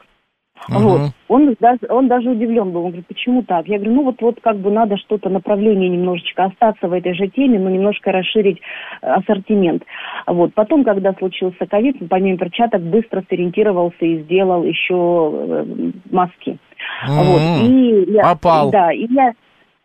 [0.69, 1.11] Вот.
[1.29, 2.81] Он, даже, он даже удивлен был.
[2.83, 3.67] Он говорит, почему так?
[3.69, 7.29] Я говорю, ну вот, вот как бы надо что-то, направление немножечко остаться в этой же
[7.29, 8.61] теме, но немножко расширить
[9.03, 9.85] э, ассортимент.
[10.27, 10.55] Вот.
[10.55, 15.65] Потом, когда случился ковид, помимо перчаток, быстро сориентировался и сделал еще э,
[16.11, 16.59] маски.
[17.07, 17.41] Вот.
[17.63, 18.71] И я, Попал.
[18.71, 19.33] Да, и я,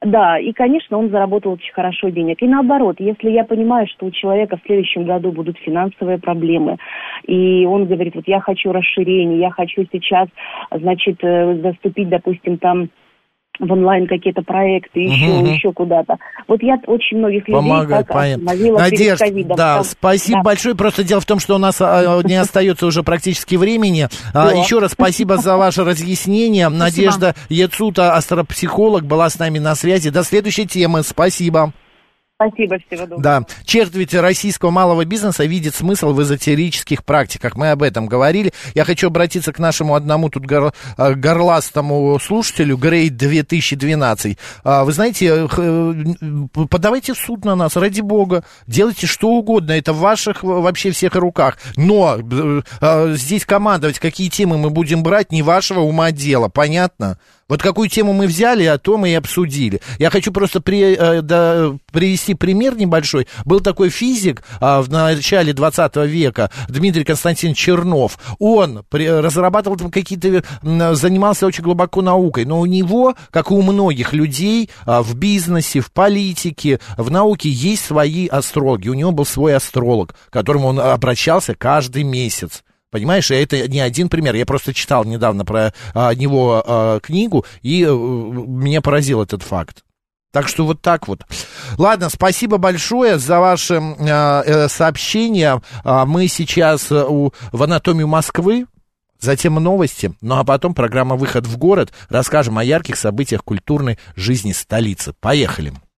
[0.04, 2.41] да, и, конечно, он заработал очень хорошо денег.
[2.41, 6.78] И наоборот, если я понимаю, что у человека в следующем году будут финансовые проблемы,
[7.28, 10.28] и он говорит, вот я хочу расширения, я хочу сейчас,
[10.72, 12.89] значит, э, заступить, допустим, там
[13.62, 15.45] в онлайн какие-то проекты, еще, мгм.
[15.45, 16.18] еще куда-то.
[16.47, 18.43] Вот я очень многих людей Помогает, так понятно.
[18.51, 19.57] остановила перед Надежда, ковидом.
[19.57, 20.43] да, Там- спасибо да.
[20.43, 20.76] большое.
[20.76, 24.09] Просто дело в том, что у нас а, не остается уже практически времени.
[24.34, 24.51] А.
[24.51, 26.70] Еще раз спасибо за ваше разъяснение.
[26.70, 30.09] Надежда Яцута, астропсихолог, была с нами на связи.
[30.09, 31.03] До следующей темы.
[31.03, 31.72] Спасибо.
[32.50, 33.22] Спасибо, всего доброго.
[33.22, 37.56] Да, четверть российского малого бизнеса видит смысл в эзотерических практиках.
[37.56, 38.52] Мы об этом говорили.
[38.74, 44.38] Я хочу обратиться к нашему одному тут гор- э, горластому слушателю, Грейд 2012.
[44.64, 45.94] А, Вы знаете, э,
[46.70, 48.44] подавайте в суд на нас, ради бога.
[48.66, 51.58] Делайте что угодно, это в ваших вообще всех руках.
[51.76, 57.20] Но э, здесь командовать, какие темы мы будем брать, не вашего ума дело, понятно?
[57.52, 59.82] Вот какую тему мы взяли, а то мы и обсудили.
[59.99, 63.28] Я хочу просто при, э, да, привести пример небольшой.
[63.43, 68.18] Был такой физик а, в начале 20 века, Дмитрий Константин Чернов.
[68.39, 70.45] Он разрабатывал там какие-то,
[70.95, 75.82] занимался очень глубоко наукой, но у него, как и у многих людей а, в бизнесе,
[75.82, 78.88] в политике, в науке есть свои астрологи.
[78.88, 82.64] У него был свой астролог, к которому он обращался каждый месяц.
[82.92, 84.36] Понимаешь, и это не один пример.
[84.36, 89.84] Я просто читал недавно про а, него а, книгу, и а, меня поразил этот факт.
[90.34, 91.24] Так что вот так вот.
[91.78, 95.62] Ладно, спасибо большое за ваше э, сообщение.
[95.84, 98.66] Мы сейчас у, в анатомию Москвы,
[99.20, 101.92] затем новости, ну а потом программа «Выход в город».
[102.08, 105.14] Расскажем о ярких событиях культурной жизни столицы.
[105.20, 105.74] Поехали.